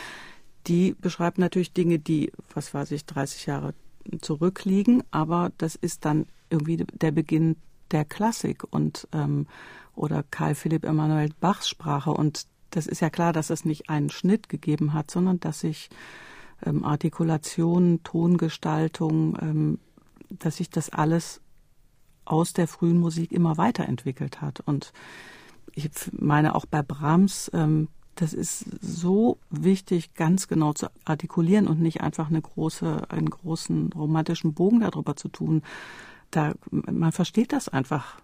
die 0.68 0.96
beschreibt 1.00 1.38
natürlich 1.38 1.74
Dinge, 1.74 2.00
die, 2.00 2.32
was 2.54 2.74
weiß 2.74 2.92
ich, 2.92 3.06
30 3.06 3.46
Jahre 3.46 3.74
zurückliegen, 4.22 5.04
aber 5.12 5.52
das 5.58 5.76
ist 5.76 6.06
dann 6.06 6.26
irgendwie 6.50 6.78
der 6.78 7.12
Beginn 7.12 7.56
der 7.92 8.06
Klassik 8.06 8.64
und 8.70 9.08
ähm, 9.14 9.48
oder 9.96 10.24
Karl 10.24 10.56
Philipp 10.56 10.86
Emanuel 10.86 11.30
Bachs 11.40 11.70
Sprache 11.70 12.12
und 12.12 12.48
das 12.72 12.88
ist 12.88 13.02
ja 13.02 13.10
klar, 13.10 13.34
dass 13.34 13.50
es 13.50 13.66
nicht 13.66 13.90
einen 13.90 14.10
Schnitt 14.10 14.48
gegeben 14.48 14.94
hat, 14.94 15.10
sondern 15.10 15.40
dass 15.40 15.62
sich 15.62 15.90
ähm, 16.66 16.84
Artikulation, 16.84 18.02
Tongestaltung, 18.04 19.38
ähm, 19.42 19.80
dass 20.30 20.58
sich 20.58 20.70
das 20.70 20.90
alles 20.90 21.42
aus 22.26 22.54
der 22.54 22.68
frühen 22.68 23.00
Musik 23.00 23.32
immer 23.32 23.58
weiterentwickelt 23.58 24.42
hat. 24.42 24.60
Und 24.60 24.94
ich 25.74 25.90
meine 26.12 26.54
auch 26.54 26.66
bei 26.66 26.84
Brahms, 26.84 27.50
ähm, 27.54 27.88
das 28.20 28.34
ist 28.34 28.66
so 28.82 29.38
wichtig, 29.50 30.14
ganz 30.14 30.50
genau 30.50 30.74
zu 30.74 30.88
artikulieren 31.06 31.68
und 31.68 31.80
nicht 31.80 32.02
einfach 32.02 32.30
eine 32.30 32.42
große, 32.42 33.10
einen 33.10 33.30
großen 33.30 33.94
romantischen 33.94 34.54
Bogen 34.54 34.82
darüber 34.82 35.16
zu 35.16 35.30
tun. 35.30 35.64
Da, 36.30 36.54
man 36.70 37.14
versteht 37.14 37.54
das 37.54 37.70
einfach 37.70 38.20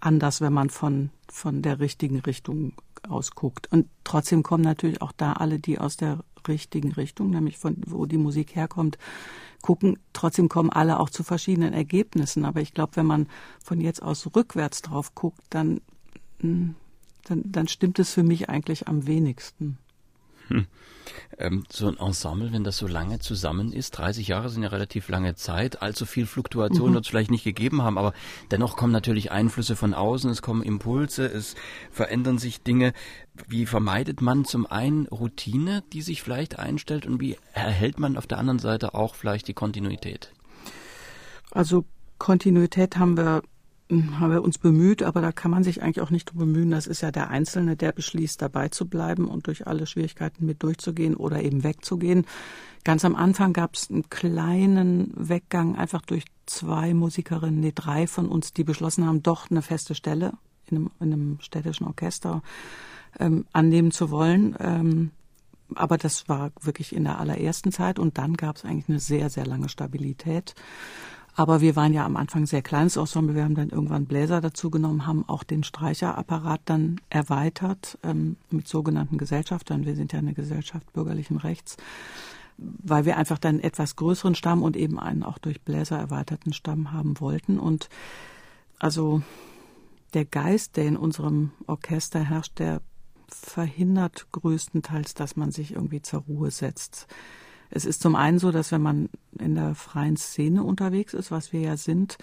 anders, 0.00 0.40
wenn 0.40 0.52
man 0.52 0.70
von, 0.70 1.10
von 1.30 1.62
der 1.62 1.78
richtigen 1.78 2.18
Richtung 2.18 2.72
ausguckt. 3.08 3.70
Und 3.70 3.86
trotzdem 4.02 4.42
kommen 4.42 4.64
natürlich 4.64 5.00
auch 5.00 5.12
da 5.12 5.34
alle, 5.34 5.60
die 5.60 5.78
aus 5.78 5.96
der 5.96 6.24
richtigen 6.48 6.90
Richtung, 6.90 7.30
nämlich 7.30 7.58
von 7.58 7.76
wo 7.86 8.06
die 8.06 8.18
Musik 8.18 8.56
herkommt, 8.56 8.98
gucken. 9.60 10.00
Trotzdem 10.12 10.48
kommen 10.48 10.70
alle 10.70 10.98
auch 10.98 11.10
zu 11.10 11.22
verschiedenen 11.22 11.74
Ergebnissen. 11.74 12.44
Aber 12.44 12.60
ich 12.60 12.74
glaube, 12.74 12.96
wenn 12.96 13.06
man 13.06 13.28
von 13.62 13.80
jetzt 13.80 14.02
aus 14.02 14.28
rückwärts 14.34 14.82
drauf 14.82 15.14
guckt, 15.14 15.42
dann, 15.50 15.80
hm, 16.40 16.74
dann, 17.24 17.42
dann 17.44 17.68
stimmt 17.68 17.98
es 17.98 18.12
für 18.12 18.22
mich 18.22 18.48
eigentlich 18.48 18.88
am 18.88 19.06
wenigsten. 19.06 19.78
Hm. 20.48 20.66
Ähm, 21.38 21.64
so 21.70 21.88
ein 21.88 21.98
Ensemble, 21.98 22.52
wenn 22.52 22.64
das 22.64 22.76
so 22.76 22.86
lange 22.86 23.18
zusammen 23.18 23.72
ist, 23.72 23.92
30 23.92 24.28
Jahre 24.28 24.48
sind 24.48 24.62
ja 24.62 24.68
relativ 24.68 25.08
lange 25.08 25.34
Zeit, 25.34 25.82
allzu 25.82 26.06
viel 26.06 26.26
Fluktuation 26.26 26.90
mhm. 26.90 26.94
wird 26.94 27.04
es 27.04 27.10
vielleicht 27.10 27.30
nicht 27.30 27.44
gegeben 27.44 27.82
haben, 27.82 27.98
aber 27.98 28.12
dennoch 28.50 28.76
kommen 28.76 28.92
natürlich 28.92 29.32
Einflüsse 29.32 29.76
von 29.76 29.94
außen, 29.94 30.30
es 30.30 30.42
kommen 30.42 30.62
Impulse, 30.62 31.26
es 31.26 31.54
verändern 31.90 32.38
sich 32.38 32.62
Dinge. 32.62 32.92
Wie 33.48 33.66
vermeidet 33.66 34.20
man 34.20 34.44
zum 34.44 34.66
einen 34.66 35.06
Routine, 35.06 35.82
die 35.92 36.02
sich 36.02 36.22
vielleicht 36.22 36.58
einstellt 36.58 37.06
und 37.06 37.20
wie 37.20 37.36
erhält 37.54 37.98
man 37.98 38.16
auf 38.16 38.26
der 38.26 38.38
anderen 38.38 38.58
Seite 38.58 38.94
auch 38.94 39.14
vielleicht 39.14 39.48
die 39.48 39.54
Kontinuität? 39.54 40.32
Also 41.50 41.84
Kontinuität 42.18 42.96
haben 42.96 43.16
wir 43.16 43.42
haben 43.90 44.32
wir 44.32 44.42
uns 44.42 44.58
bemüht, 44.58 45.02
aber 45.02 45.20
da 45.20 45.32
kann 45.32 45.50
man 45.50 45.64
sich 45.64 45.82
eigentlich 45.82 46.00
auch 46.00 46.10
nicht 46.10 46.30
drum 46.30 46.38
bemühen. 46.38 46.70
Das 46.70 46.86
ist 46.86 47.02
ja 47.02 47.10
der 47.10 47.28
Einzelne, 47.28 47.76
der 47.76 47.92
beschließt, 47.92 48.40
dabei 48.40 48.68
zu 48.68 48.88
bleiben 48.88 49.26
und 49.26 49.46
durch 49.46 49.66
alle 49.66 49.86
Schwierigkeiten 49.86 50.46
mit 50.46 50.62
durchzugehen 50.62 51.14
oder 51.14 51.42
eben 51.42 51.62
wegzugehen. 51.62 52.24
Ganz 52.84 53.04
am 53.04 53.14
Anfang 53.14 53.52
gab 53.52 53.74
es 53.74 53.90
einen 53.90 54.08
kleinen 54.08 55.12
Weggang, 55.14 55.76
einfach 55.76 56.02
durch 56.02 56.24
zwei 56.46 56.94
Musikerinnen, 56.94 57.60
nee, 57.60 57.72
drei 57.74 58.06
von 58.06 58.28
uns, 58.28 58.52
die 58.52 58.64
beschlossen 58.64 59.06
haben, 59.06 59.22
doch 59.22 59.50
eine 59.50 59.62
feste 59.62 59.94
Stelle 59.94 60.32
in 60.66 60.76
einem, 60.76 60.90
in 61.00 61.12
einem 61.12 61.38
städtischen 61.40 61.86
Orchester 61.86 62.42
ähm, 63.20 63.44
annehmen 63.52 63.90
zu 63.90 64.10
wollen. 64.10 64.56
Ähm, 64.58 65.10
aber 65.74 65.96
das 65.96 66.28
war 66.28 66.50
wirklich 66.60 66.94
in 66.94 67.04
der 67.04 67.18
allerersten 67.18 67.72
Zeit 67.72 67.98
und 67.98 68.18
dann 68.18 68.34
gab 68.34 68.56
es 68.56 68.64
eigentlich 68.64 68.88
eine 68.88 69.00
sehr, 69.00 69.30
sehr 69.30 69.46
lange 69.46 69.68
Stabilität. 69.68 70.54
Aber 71.34 71.60
wir 71.62 71.76
waren 71.76 71.94
ja 71.94 72.04
am 72.04 72.16
Anfang 72.16 72.44
sehr 72.44 72.62
kleines 72.62 72.96
Ensemble. 72.96 73.34
Wir 73.34 73.44
haben 73.44 73.54
dann 73.54 73.70
irgendwann 73.70 74.04
Bläser 74.04 74.40
dazu 74.40 74.70
genommen, 74.70 75.06
haben 75.06 75.26
auch 75.28 75.44
den 75.44 75.64
Streicherapparat 75.64 76.60
dann 76.66 77.00
erweitert 77.08 77.98
ähm, 78.02 78.36
mit 78.50 78.68
sogenannten 78.68 79.16
Gesellschaftern. 79.16 79.86
Wir 79.86 79.96
sind 79.96 80.12
ja 80.12 80.18
eine 80.18 80.34
Gesellschaft 80.34 80.92
bürgerlichen 80.92 81.38
Rechts, 81.38 81.78
weil 82.58 83.06
wir 83.06 83.16
einfach 83.16 83.38
dann 83.38 83.60
etwas 83.60 83.96
größeren 83.96 84.34
Stamm 84.34 84.62
und 84.62 84.76
eben 84.76 84.98
einen 84.98 85.22
auch 85.22 85.38
durch 85.38 85.62
Bläser 85.62 85.98
erweiterten 85.98 86.52
Stamm 86.52 86.92
haben 86.92 87.18
wollten. 87.18 87.58
Und 87.58 87.88
also 88.78 89.22
der 90.12 90.26
Geist, 90.26 90.76
der 90.76 90.84
in 90.84 90.98
unserem 90.98 91.52
Orchester 91.66 92.20
herrscht, 92.20 92.58
der 92.58 92.82
verhindert 93.28 94.26
größtenteils, 94.32 95.14
dass 95.14 95.36
man 95.36 95.50
sich 95.50 95.72
irgendwie 95.72 96.02
zur 96.02 96.20
Ruhe 96.20 96.50
setzt. 96.50 97.06
Es 97.74 97.86
ist 97.86 98.02
zum 98.02 98.16
einen 98.16 98.38
so, 98.38 98.52
dass 98.52 98.70
wenn 98.70 98.82
man 98.82 99.08
in 99.38 99.54
der 99.54 99.74
freien 99.74 100.16
Szene 100.16 100.62
unterwegs 100.62 101.14
ist, 101.14 101.30
was 101.30 101.52
wir 101.52 101.60
ja 101.60 101.76
sind, 101.78 102.18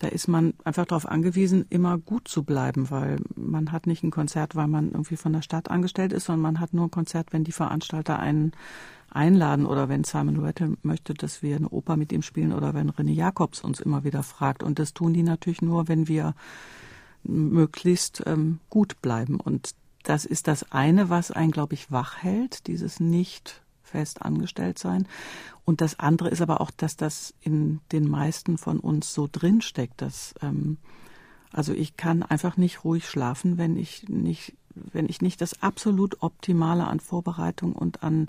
da 0.00 0.08
ist 0.08 0.28
man 0.28 0.54
einfach 0.64 0.86
darauf 0.86 1.06
angewiesen, 1.06 1.66
immer 1.68 1.98
gut 1.98 2.28
zu 2.28 2.42
bleiben, 2.42 2.90
weil 2.90 3.18
man 3.34 3.72
hat 3.72 3.86
nicht 3.86 4.02
ein 4.02 4.10
Konzert, 4.10 4.54
weil 4.54 4.68
man 4.68 4.92
irgendwie 4.92 5.16
von 5.16 5.32
der 5.32 5.42
Stadt 5.42 5.70
angestellt 5.70 6.12
ist, 6.12 6.24
sondern 6.24 6.42
man 6.42 6.60
hat 6.60 6.72
nur 6.72 6.86
ein 6.86 6.90
Konzert, 6.90 7.32
wenn 7.32 7.44
die 7.44 7.52
Veranstalter 7.52 8.18
einen 8.18 8.52
einladen 9.10 9.66
oder 9.66 9.88
wenn 9.88 10.04
Simon 10.04 10.38
Rattle 10.38 10.76
möchte, 10.82 11.14
dass 11.14 11.42
wir 11.42 11.56
eine 11.56 11.68
Oper 11.68 11.96
mit 11.96 12.12
ihm 12.12 12.22
spielen 12.22 12.52
oder 12.52 12.74
wenn 12.74 12.90
René 12.90 13.12
Jacobs 13.12 13.60
uns 13.60 13.80
immer 13.80 14.04
wieder 14.04 14.22
fragt. 14.22 14.62
Und 14.62 14.78
das 14.78 14.94
tun 14.94 15.12
die 15.12 15.22
natürlich 15.22 15.62
nur, 15.62 15.88
wenn 15.88 16.08
wir 16.08 16.34
möglichst 17.24 18.22
ähm, 18.26 18.60
gut 18.70 19.02
bleiben. 19.02 19.40
Und 19.40 19.74
das 20.04 20.24
ist 20.24 20.46
das 20.46 20.70
eine, 20.72 21.10
was 21.10 21.30
einen, 21.30 21.50
glaube 21.50 21.74
ich, 21.74 21.90
wach 21.90 22.22
hält, 22.22 22.68
dieses 22.68 23.00
nicht 23.00 23.62
fest 23.88 24.22
angestellt 24.22 24.78
sein. 24.78 25.06
Und 25.64 25.80
das 25.80 25.98
andere 25.98 26.28
ist 26.28 26.40
aber 26.40 26.60
auch, 26.60 26.70
dass 26.70 26.96
das 26.96 27.34
in 27.40 27.80
den 27.92 28.08
meisten 28.08 28.58
von 28.58 28.80
uns 28.80 29.12
so 29.12 29.28
drinsteckt, 29.30 30.00
dass 30.00 30.34
ähm, 30.42 30.78
also 31.52 31.72
ich 31.72 31.96
kann 31.96 32.22
einfach 32.22 32.56
nicht 32.56 32.84
ruhig 32.84 33.08
schlafen, 33.08 33.58
wenn 33.58 33.76
ich 33.76 34.08
nicht, 34.08 34.54
wenn 34.74 35.08
ich 35.08 35.22
nicht 35.22 35.40
das 35.40 35.62
absolut 35.62 36.22
Optimale 36.22 36.86
an 36.86 37.00
Vorbereitung 37.00 37.72
und 37.72 38.02
an 38.02 38.28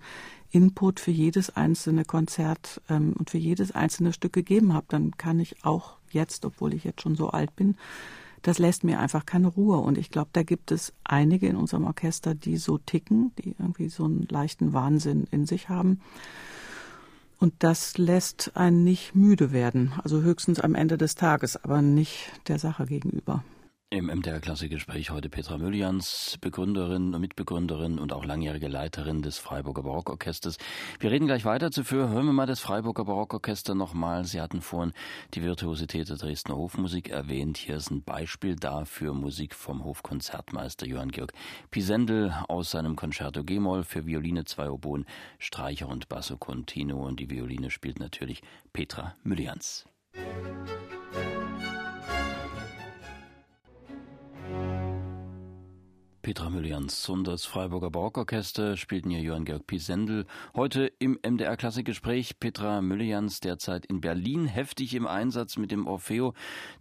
Input 0.51 0.99
für 0.99 1.11
jedes 1.11 1.55
einzelne 1.55 2.05
Konzert 2.05 2.81
ähm, 2.89 3.13
und 3.17 3.29
für 3.29 3.37
jedes 3.37 3.71
einzelne 3.71 4.13
Stück 4.13 4.33
gegeben 4.33 4.73
habe, 4.73 4.87
dann 4.89 5.17
kann 5.17 5.39
ich 5.39 5.63
auch 5.63 5.97
jetzt, 6.11 6.45
obwohl 6.45 6.73
ich 6.73 6.83
jetzt 6.83 7.01
schon 7.01 7.15
so 7.15 7.29
alt 7.29 7.55
bin, 7.55 7.75
das 8.41 8.59
lässt 8.59 8.83
mir 8.83 8.99
einfach 8.99 9.25
keine 9.25 9.47
Ruhe. 9.47 9.77
Und 9.77 9.97
ich 9.97 10.09
glaube, 10.09 10.29
da 10.33 10.43
gibt 10.43 10.71
es 10.71 10.93
einige 11.03 11.47
in 11.47 11.55
unserem 11.55 11.85
Orchester, 11.85 12.35
die 12.35 12.57
so 12.57 12.77
ticken, 12.77 13.31
die 13.37 13.55
irgendwie 13.57 13.89
so 13.89 14.05
einen 14.05 14.27
leichten 14.29 14.73
Wahnsinn 14.73 15.27
in 15.31 15.45
sich 15.45 15.69
haben. 15.69 16.01
Und 17.39 17.53
das 17.59 17.97
lässt 17.97 18.55
einen 18.55 18.83
nicht 18.83 19.15
müde 19.15 19.51
werden. 19.51 19.93
Also 20.03 20.21
höchstens 20.21 20.59
am 20.59 20.75
Ende 20.75 20.97
des 20.97 21.15
Tages, 21.15 21.55
aber 21.63 21.81
nicht 21.81 22.31
der 22.47 22.59
Sache 22.59 22.85
gegenüber. 22.85 23.43
Im 23.91 24.05
MDR 24.05 24.39
Klasse-Gespräch 24.39 25.09
heute 25.09 25.29
Petra 25.29 25.57
Müllians, 25.57 26.37
Begründerin, 26.41 27.09
Mitbegründerin 27.09 27.97
und 27.97 28.13
auch 28.13 28.23
langjährige 28.23 28.67
Leiterin 28.67 29.23
des 29.23 29.39
Freiburger 29.39 29.81
Barockorchesters. 29.81 30.59
Wir 30.99 31.09
reden 31.09 31.25
gleich 31.25 31.43
weiter. 31.43 31.71
Zuvor 31.71 32.09
hören 32.09 32.27
wir 32.27 32.33
mal 32.33 32.45
das 32.45 32.59
Freiburger 32.59 33.05
Barockorchester 33.05 33.73
nochmal. 33.73 34.25
Sie 34.25 34.41
hatten 34.41 34.61
vorhin 34.61 34.93
die 35.33 35.41
Virtuosität 35.41 36.07
der 36.07 36.17
Dresdner 36.17 36.55
Hofmusik 36.55 37.09
erwähnt. 37.09 37.57
Hier 37.57 37.77
ist 37.77 37.89
ein 37.89 38.03
Beispiel 38.03 38.55
dafür 38.55 39.15
Musik 39.15 39.55
vom 39.55 39.83
Hofkonzertmeister 39.83 40.85
Johann 40.85 41.09
Georg 41.09 41.33
Pisendel 41.71 42.31
aus 42.47 42.69
seinem 42.69 42.95
Concerto 42.95 43.43
G-Moll 43.43 43.83
für 43.83 44.05
Violine, 44.05 44.45
zwei 44.45 44.69
Oboen, 44.69 45.07
Streicher 45.39 45.89
und 45.89 46.09
Basso 46.09 46.37
Continuo. 46.37 47.07
Und 47.07 47.19
die 47.19 47.31
Violine 47.31 47.71
spielt 47.71 47.99
natürlich 47.99 48.43
Petra 48.71 49.15
Müllians. 49.23 49.87
Petra 56.21 56.49
Müllians 56.49 57.07
und 57.07 57.25
das 57.25 57.45
Freiburger 57.45 57.89
Barockorchester 57.89 58.75
spielten 58.75 59.09
hier 59.09 59.21
Johann 59.21 59.45
Georg 59.45 59.65
Pisendel. 59.65 60.25
Heute 60.53 60.91
im 60.99 61.17
MDR 61.25 61.55
Klassikgespräch 61.55 62.39
Petra 62.41 62.81
Müllians 62.81 63.39
derzeit 63.39 63.85
in 63.85 64.01
Berlin 64.01 64.45
heftig 64.45 64.95
im 64.95 65.07
Einsatz 65.07 65.55
mit 65.55 65.71
dem 65.71 65.87
Orfeo, 65.87 66.33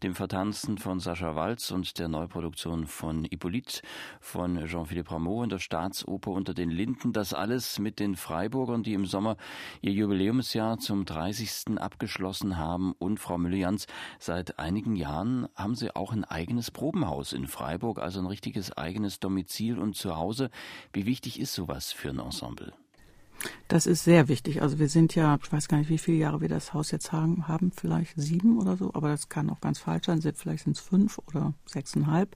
dem 0.02 0.16
Vertanzen 0.16 0.76
von 0.76 0.98
Sascha 0.98 1.36
Walz 1.36 1.70
und 1.70 2.00
der 2.00 2.08
Neuproduktion 2.08 2.86
von 2.86 3.24
Hippolyte 3.24 3.82
von 4.20 4.66
Jean-Philippe 4.66 5.12
Rameau 5.12 5.44
in 5.44 5.50
der 5.50 5.60
Staatsoper 5.60 6.32
unter 6.32 6.52
den 6.52 6.70
Linden. 6.70 7.12
Das 7.12 7.32
alles 7.32 7.78
mit 7.78 8.00
den 8.00 8.16
Freiburgern, 8.16 8.82
die 8.82 8.94
im 8.94 9.06
Sommer 9.06 9.36
ihr 9.80 9.92
Jubiläumsjahr 9.92 10.78
zum 10.78 11.04
30. 11.04 11.78
abgeschlossen 11.78 12.56
haben. 12.56 12.92
Und 12.98 13.20
Frau 13.20 13.38
Müllians, 13.38 13.86
seit 14.18 14.58
einigen 14.58 14.96
Jahren 14.96 15.48
haben 15.54 15.76
Sie 15.76 15.94
auch 15.94 16.12
ein 16.12 16.24
eigenes 16.24 16.72
Probenhaus 16.72 17.32
in 17.32 17.46
Freiburg, 17.46 18.00
also 18.00 18.18
ein 18.18 18.26
richtiges 18.26 18.76
eigenes 18.76 19.20
Domizil 19.38 19.78
und 19.78 19.94
Zuhause. 19.94 20.50
Wie 20.92 21.06
wichtig 21.06 21.38
ist 21.38 21.54
sowas 21.54 21.92
für 21.92 22.10
ein 22.10 22.18
Ensemble? 22.18 22.72
Das 23.68 23.86
ist 23.86 24.02
sehr 24.02 24.26
wichtig. 24.26 24.62
Also 24.62 24.80
wir 24.80 24.88
sind 24.88 25.14
ja, 25.14 25.38
ich 25.40 25.52
weiß 25.52 25.68
gar 25.68 25.78
nicht, 25.78 25.90
wie 25.90 25.98
viele 25.98 26.16
Jahre 26.16 26.40
wir 26.40 26.48
das 26.48 26.74
Haus 26.74 26.90
jetzt 26.90 27.12
haben, 27.12 27.46
haben 27.46 27.70
vielleicht 27.70 28.14
sieben 28.16 28.58
oder 28.58 28.76
so, 28.76 28.92
aber 28.94 29.08
das 29.08 29.28
kann 29.28 29.48
auch 29.48 29.60
ganz 29.60 29.78
falsch 29.78 30.06
sein. 30.06 30.20
Vielleicht 30.20 30.64
sind 30.64 30.76
es 30.76 30.82
fünf 30.82 31.18
oder 31.28 31.54
sechseinhalb. 31.66 32.34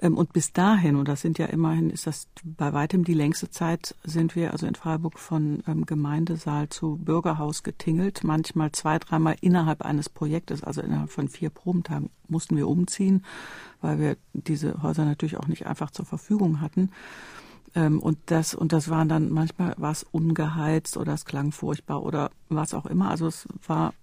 Ähm, 0.00 0.16
und 0.16 0.32
bis 0.32 0.52
dahin, 0.52 0.96
und 0.96 1.08
das 1.08 1.20
sind 1.20 1.38
ja 1.38 1.46
immerhin, 1.46 1.90
ist 1.90 2.06
das 2.06 2.28
bei 2.44 2.72
weitem 2.72 3.04
die 3.04 3.14
längste 3.14 3.50
Zeit, 3.50 3.94
sind 4.04 4.36
wir 4.36 4.52
also 4.52 4.66
in 4.66 4.74
Freiburg 4.74 5.18
von 5.18 5.62
ähm, 5.66 5.86
Gemeindesaal 5.86 6.68
zu 6.68 6.96
Bürgerhaus 6.96 7.62
getingelt. 7.62 8.24
Manchmal 8.24 8.72
zwei, 8.72 8.98
dreimal 8.98 9.36
innerhalb 9.40 9.82
eines 9.82 10.08
Projektes, 10.08 10.62
also 10.62 10.82
innerhalb 10.82 11.10
von 11.10 11.28
vier 11.28 11.50
Probentagen 11.50 12.10
mussten 12.28 12.56
wir 12.56 12.68
umziehen, 12.68 13.24
weil 13.80 13.98
wir 13.98 14.16
diese 14.32 14.82
Häuser 14.82 15.04
natürlich 15.04 15.36
auch 15.36 15.48
nicht 15.48 15.66
einfach 15.66 15.90
zur 15.90 16.04
Verfügung 16.04 16.60
hatten. 16.60 16.90
Ähm, 17.74 18.00
und 18.00 18.18
das, 18.26 18.54
und 18.54 18.72
das 18.72 18.88
waren 18.88 19.08
dann 19.08 19.30
manchmal 19.30 19.74
war 19.78 19.92
es 19.92 20.02
ungeheizt 20.02 20.96
oder 20.96 21.14
es 21.14 21.24
klang 21.24 21.52
furchtbar 21.52 22.02
oder 22.02 22.30
was 22.48 22.74
auch 22.74 22.86
immer. 22.86 23.10
Also 23.10 23.26
es 23.26 23.48
war 23.66 23.94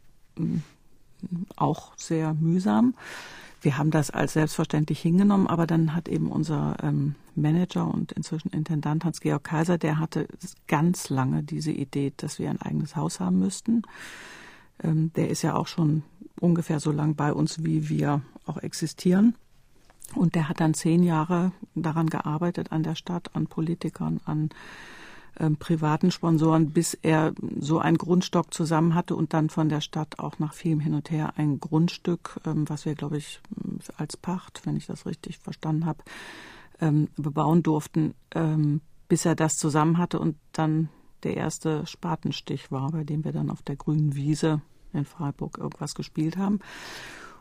auch 1.55 1.93
sehr 1.97 2.33
mühsam 2.33 2.95
wir 3.63 3.77
haben 3.77 3.91
das 3.91 4.09
als 4.09 4.33
selbstverständlich 4.33 4.99
hingenommen, 5.01 5.47
aber 5.47 5.67
dann 5.67 5.95
hat 5.95 6.07
eben 6.07 6.31
unser 6.31 6.77
ähm, 6.83 7.15
Manager 7.35 7.87
und 7.87 8.11
inzwischen 8.11 8.49
Intendant 8.49 9.05
Hans-Georg 9.05 9.43
Kaiser, 9.43 9.77
der 9.77 9.99
hatte 9.99 10.27
ganz 10.67 11.09
lange 11.09 11.43
diese 11.43 11.71
Idee, 11.71 12.13
dass 12.17 12.39
wir 12.39 12.49
ein 12.49 12.61
eigenes 12.61 12.95
Haus 12.95 13.19
haben 13.19 13.39
müssten. 13.39 13.83
Ähm, 14.83 15.11
der 15.15 15.29
ist 15.29 15.41
ja 15.41 15.55
auch 15.55 15.67
schon 15.67 16.03
ungefähr 16.39 16.79
so 16.79 16.91
lang 16.91 17.15
bei 17.15 17.33
uns, 17.33 17.63
wie 17.63 17.89
wir 17.89 18.21
auch 18.45 18.57
existieren. 18.57 19.35
Und 20.15 20.35
der 20.35 20.49
hat 20.49 20.59
dann 20.59 20.73
zehn 20.73 21.01
Jahre 21.01 21.51
daran 21.75 22.07
gearbeitet, 22.07 22.71
an 22.71 22.83
der 22.83 22.95
Stadt, 22.95 23.31
an 23.33 23.47
Politikern, 23.47 24.19
an 24.25 24.49
ähm, 25.39 25.57
privaten 25.57 26.11
Sponsoren, 26.11 26.71
bis 26.71 26.93
er 26.93 27.33
so 27.59 27.79
einen 27.79 27.97
Grundstock 27.97 28.53
zusammen 28.53 28.95
hatte 28.95 29.15
und 29.15 29.33
dann 29.33 29.49
von 29.49 29.69
der 29.69 29.81
Stadt 29.81 30.19
auch 30.19 30.39
nach 30.39 30.53
vielem 30.53 30.79
Hin 30.79 30.93
und 30.93 31.09
Her 31.11 31.33
ein 31.37 31.59
Grundstück, 31.59 32.39
ähm, 32.45 32.69
was 32.69 32.85
wir, 32.85 32.95
glaube 32.95 33.17
ich, 33.17 33.41
als 33.97 34.17
Pacht, 34.17 34.61
wenn 34.65 34.75
ich 34.75 34.85
das 34.85 35.05
richtig 35.05 35.39
verstanden 35.39 35.85
habe, 35.85 36.03
ähm, 36.81 37.07
bebauen 37.17 37.63
durften, 37.63 38.13
ähm, 38.35 38.81
bis 39.07 39.25
er 39.25 39.35
das 39.35 39.57
zusammen 39.57 39.97
hatte 39.97 40.19
und 40.19 40.35
dann 40.51 40.89
der 41.23 41.37
erste 41.37 41.85
Spatenstich 41.85 42.71
war, 42.71 42.91
bei 42.91 43.03
dem 43.03 43.23
wir 43.23 43.31
dann 43.31 43.49
auf 43.49 43.61
der 43.61 43.75
grünen 43.75 44.15
Wiese 44.15 44.61
in 44.91 45.05
Freiburg 45.05 45.57
irgendwas 45.57 45.95
gespielt 45.95 46.37
haben. 46.37 46.59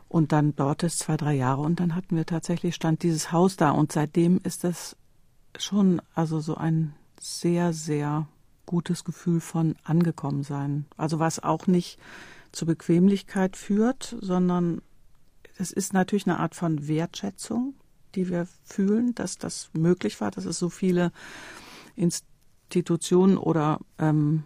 Und 0.07 0.31
dann 0.31 0.55
dauerte 0.55 0.85
es 0.85 0.97
zwei, 0.97 1.17
drei 1.17 1.33
Jahre 1.33 1.61
und 1.61 1.79
dann 1.79 1.95
hatten 1.95 2.15
wir 2.15 2.25
tatsächlich, 2.25 2.75
stand 2.75 3.03
dieses 3.03 3.31
Haus 3.31 3.57
da 3.57 3.71
und 3.71 3.91
seitdem 3.91 4.39
ist 4.43 4.63
das 4.63 4.95
schon 5.57 6.01
also 6.13 6.39
so 6.39 6.55
ein 6.55 6.93
sehr, 7.23 7.73
sehr 7.73 8.27
gutes 8.65 9.03
Gefühl 9.03 9.39
von 9.39 9.75
angekommen 9.83 10.43
sein. 10.43 10.85
Also 10.97 11.19
was 11.19 11.41
auch 11.41 11.67
nicht 11.67 11.99
zur 12.51 12.67
Bequemlichkeit 12.67 13.55
führt, 13.55 14.15
sondern 14.21 14.81
es 15.57 15.71
ist 15.71 15.93
natürlich 15.93 16.27
eine 16.27 16.39
Art 16.39 16.55
von 16.55 16.87
Wertschätzung, 16.87 17.75
die 18.15 18.29
wir 18.29 18.47
fühlen, 18.63 19.15
dass 19.15 19.37
das 19.37 19.69
möglich 19.73 20.19
war, 20.21 20.31
dass 20.31 20.45
es 20.45 20.59
so 20.59 20.69
viele 20.69 21.11
Institutionen 21.95 23.37
oder 23.37 23.79
ähm, 23.99 24.43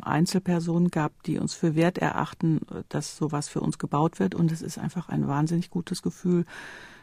Einzelpersonen 0.00 0.90
gab, 0.90 1.22
die 1.24 1.38
uns 1.38 1.54
für 1.54 1.74
wert 1.74 1.98
erachten, 1.98 2.60
dass 2.88 3.16
sowas 3.16 3.48
für 3.48 3.60
uns 3.60 3.78
gebaut 3.78 4.20
wird. 4.20 4.34
Und 4.34 4.52
es 4.52 4.62
ist 4.62 4.78
einfach 4.78 5.08
ein 5.08 5.26
wahnsinnig 5.26 5.70
gutes 5.70 6.02
Gefühl 6.02 6.44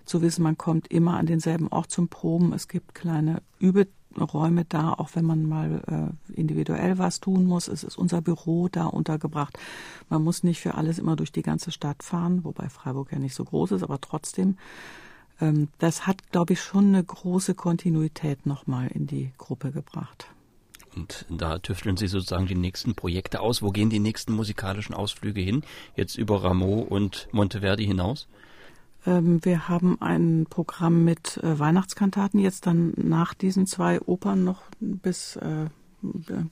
zu 0.05 0.21
wissen, 0.21 0.43
man 0.43 0.58
kommt 0.58 0.88
immer 0.88 1.17
an 1.17 1.25
denselben 1.25 1.67
Ort 1.67 1.91
zum 1.91 2.08
Proben. 2.10 2.53
Es 2.53 2.67
gibt 2.67 2.95
kleine 2.95 3.41
Übe 3.60 3.88
Räume 4.17 4.65
da, 4.65 4.93
auch 4.93 5.10
wenn 5.13 5.26
man 5.26 5.48
mal 5.48 6.13
äh, 6.30 6.34
individuell 6.34 6.98
was 6.98 7.19
tun 7.19 7.45
muss. 7.45 7.67
Es 7.67 7.84
ist 7.84 7.98
unser 7.98 8.22
Büro 8.22 8.67
da 8.67 8.86
untergebracht. 8.86 9.58
Man 10.10 10.24
muss 10.24 10.43
nicht 10.43 10.60
für 10.60 10.76
alles 10.76 11.00
immer 11.00 11.15
durch 11.15 11.32
die 11.32 11.43
ganze 11.43 11.72
Stadt 11.72 12.04
fahren, 12.04 12.43
wobei 12.43 12.69
Freiburg 12.69 13.12
ja 13.12 13.19
nicht 13.19 13.36
so 13.36 13.45
groß 13.45 13.74
ist, 13.74 13.84
aber 13.84 14.02
trotzdem. 14.02 14.58
Ähm, 15.41 15.69
das 15.78 16.08
hat, 16.08 16.32
glaube 16.32 16.54
ich, 16.54 16.62
schon 16.62 16.88
eine 16.88 17.04
große 17.04 17.56
Kontinuität 17.56 18.45
nochmal 18.45 18.88
in 18.88 19.08
die 19.08 19.32
Gruppe 19.38 19.72
gebracht. 19.72 20.28
Und 20.95 21.26
da 21.30 21.60
tüfteln 21.60 21.98
Sie 21.98 22.08
sozusagen 22.08 22.48
die 22.48 22.56
nächsten 22.56 22.95
Projekte 22.95 23.41
aus. 23.41 23.62
Wo 23.62 23.69
gehen 23.69 23.89
die 23.89 24.00
nächsten 24.00 24.34
musikalischen 24.34 24.95
Ausflüge 24.95 25.39
hin? 25.39 25.63
Jetzt 25.95 26.17
über 26.17 26.43
Rameau 26.43 26.80
und 26.80 27.28
Monteverdi 27.32 27.86
hinaus? 27.86 28.28
Ähm, 29.05 29.43
wir 29.43 29.69
haben 29.69 30.01
ein 30.01 30.45
Programm 30.49 31.03
mit 31.03 31.38
äh, 31.38 31.59
Weihnachtskantaten 31.59 32.39
jetzt 32.39 32.67
dann 32.67 32.93
nach 32.97 33.33
diesen 33.33 33.65
zwei 33.65 34.01
Opern 34.01 34.43
noch 34.43 34.63
bis, 34.79 35.35
äh, 35.38 35.67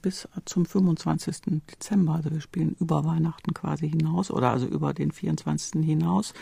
bis 0.01 0.27
zum 0.45 0.65
25. 0.65 1.61
Dezember. 1.71 2.15
Also 2.15 2.31
wir 2.31 2.41
spielen 2.41 2.75
über 2.79 3.05
Weihnachten 3.05 3.53
quasi 3.53 3.89
hinaus 3.89 4.31
oder 4.31 4.51
also 4.51 4.67
über 4.67 4.93
den 4.93 5.11
24. 5.11 5.83
hinaus. 5.83 6.33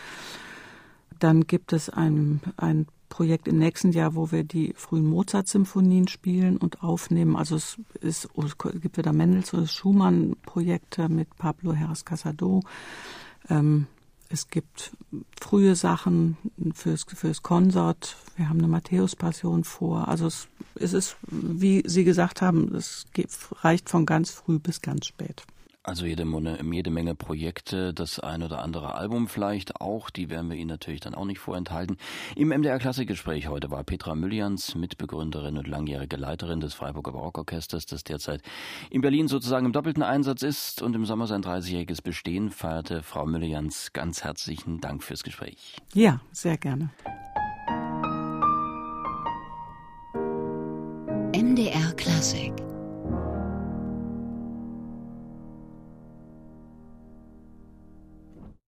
Dann 1.18 1.46
gibt 1.46 1.72
es 1.72 1.88
ein, 1.88 2.40
ein 2.56 2.86
Projekt 3.08 3.48
im 3.48 3.58
nächsten 3.58 3.92
Jahr, 3.92 4.14
wo 4.14 4.30
wir 4.32 4.44
die 4.44 4.74
frühen 4.76 5.06
Mozart-Symphonien 5.06 6.08
spielen 6.08 6.56
und 6.56 6.82
aufnehmen. 6.82 7.36
Also 7.36 7.56
es, 7.56 7.78
ist, 8.00 8.28
es 8.36 8.58
gibt 8.58 8.98
wieder 8.98 9.12
Mendelssohn, 9.12 9.66
Schumann-Projekte 9.66 11.08
mit 11.08 11.34
Pablo 11.36 11.72
Heras 11.72 12.04
Casado. 12.04 12.62
Ähm, 13.48 13.86
es 14.28 14.48
gibt 14.48 14.92
frühe 15.40 15.76
Sachen 15.76 16.36
fürs, 16.74 17.04
fürs 17.04 17.42
Konsort. 17.42 18.16
Wir 18.36 18.48
haben 18.48 18.58
eine 18.58 18.68
Matthäus-Passion 18.68 19.64
vor. 19.64 20.08
Also 20.08 20.26
es, 20.26 20.48
es 20.74 20.92
ist, 20.92 21.16
wie 21.30 21.82
Sie 21.86 22.04
gesagt 22.04 22.42
haben, 22.42 22.74
es 22.74 23.06
reicht 23.62 23.88
von 23.88 24.06
ganz 24.06 24.30
früh 24.30 24.58
bis 24.58 24.82
ganz 24.82 25.06
spät. 25.06 25.44
Also 25.86 26.04
jede, 26.04 26.26
jede 26.72 26.90
Menge 26.90 27.14
Projekte, 27.14 27.94
das 27.94 28.18
ein 28.18 28.42
oder 28.42 28.60
andere 28.60 28.96
Album 28.96 29.28
vielleicht 29.28 29.80
auch, 29.80 30.10
die 30.10 30.30
werden 30.30 30.50
wir 30.50 30.56
Ihnen 30.56 30.68
natürlich 30.68 30.98
dann 30.98 31.14
auch 31.14 31.24
nicht 31.24 31.38
vorenthalten. 31.38 31.96
Im 32.34 32.48
MDR 32.48 32.80
Klassikgespräch 32.80 33.46
heute 33.46 33.70
war 33.70 33.84
Petra 33.84 34.16
Müllians, 34.16 34.74
Mitbegründerin 34.74 35.56
und 35.56 35.68
langjährige 35.68 36.16
Leiterin 36.16 36.58
des 36.58 36.74
Freiburger 36.74 37.12
Barockorchesters, 37.12 37.86
das 37.86 38.02
derzeit 38.02 38.42
in 38.90 39.00
Berlin 39.00 39.28
sozusagen 39.28 39.64
im 39.64 39.72
doppelten 39.72 40.02
Einsatz 40.02 40.42
ist 40.42 40.82
und 40.82 40.96
im 40.96 41.06
Sommer 41.06 41.28
sein 41.28 41.44
30-jähriges 41.44 42.02
Bestehen 42.02 42.50
feierte. 42.50 43.04
Frau 43.04 43.24
Müllians, 43.24 43.92
ganz 43.92 44.24
herzlichen 44.24 44.80
Dank 44.80 45.04
fürs 45.04 45.22
Gespräch. 45.22 45.76
Ja, 45.94 46.20
sehr 46.32 46.56
gerne. 46.56 46.90
MDR 51.32 51.92
Klassik 51.92 52.52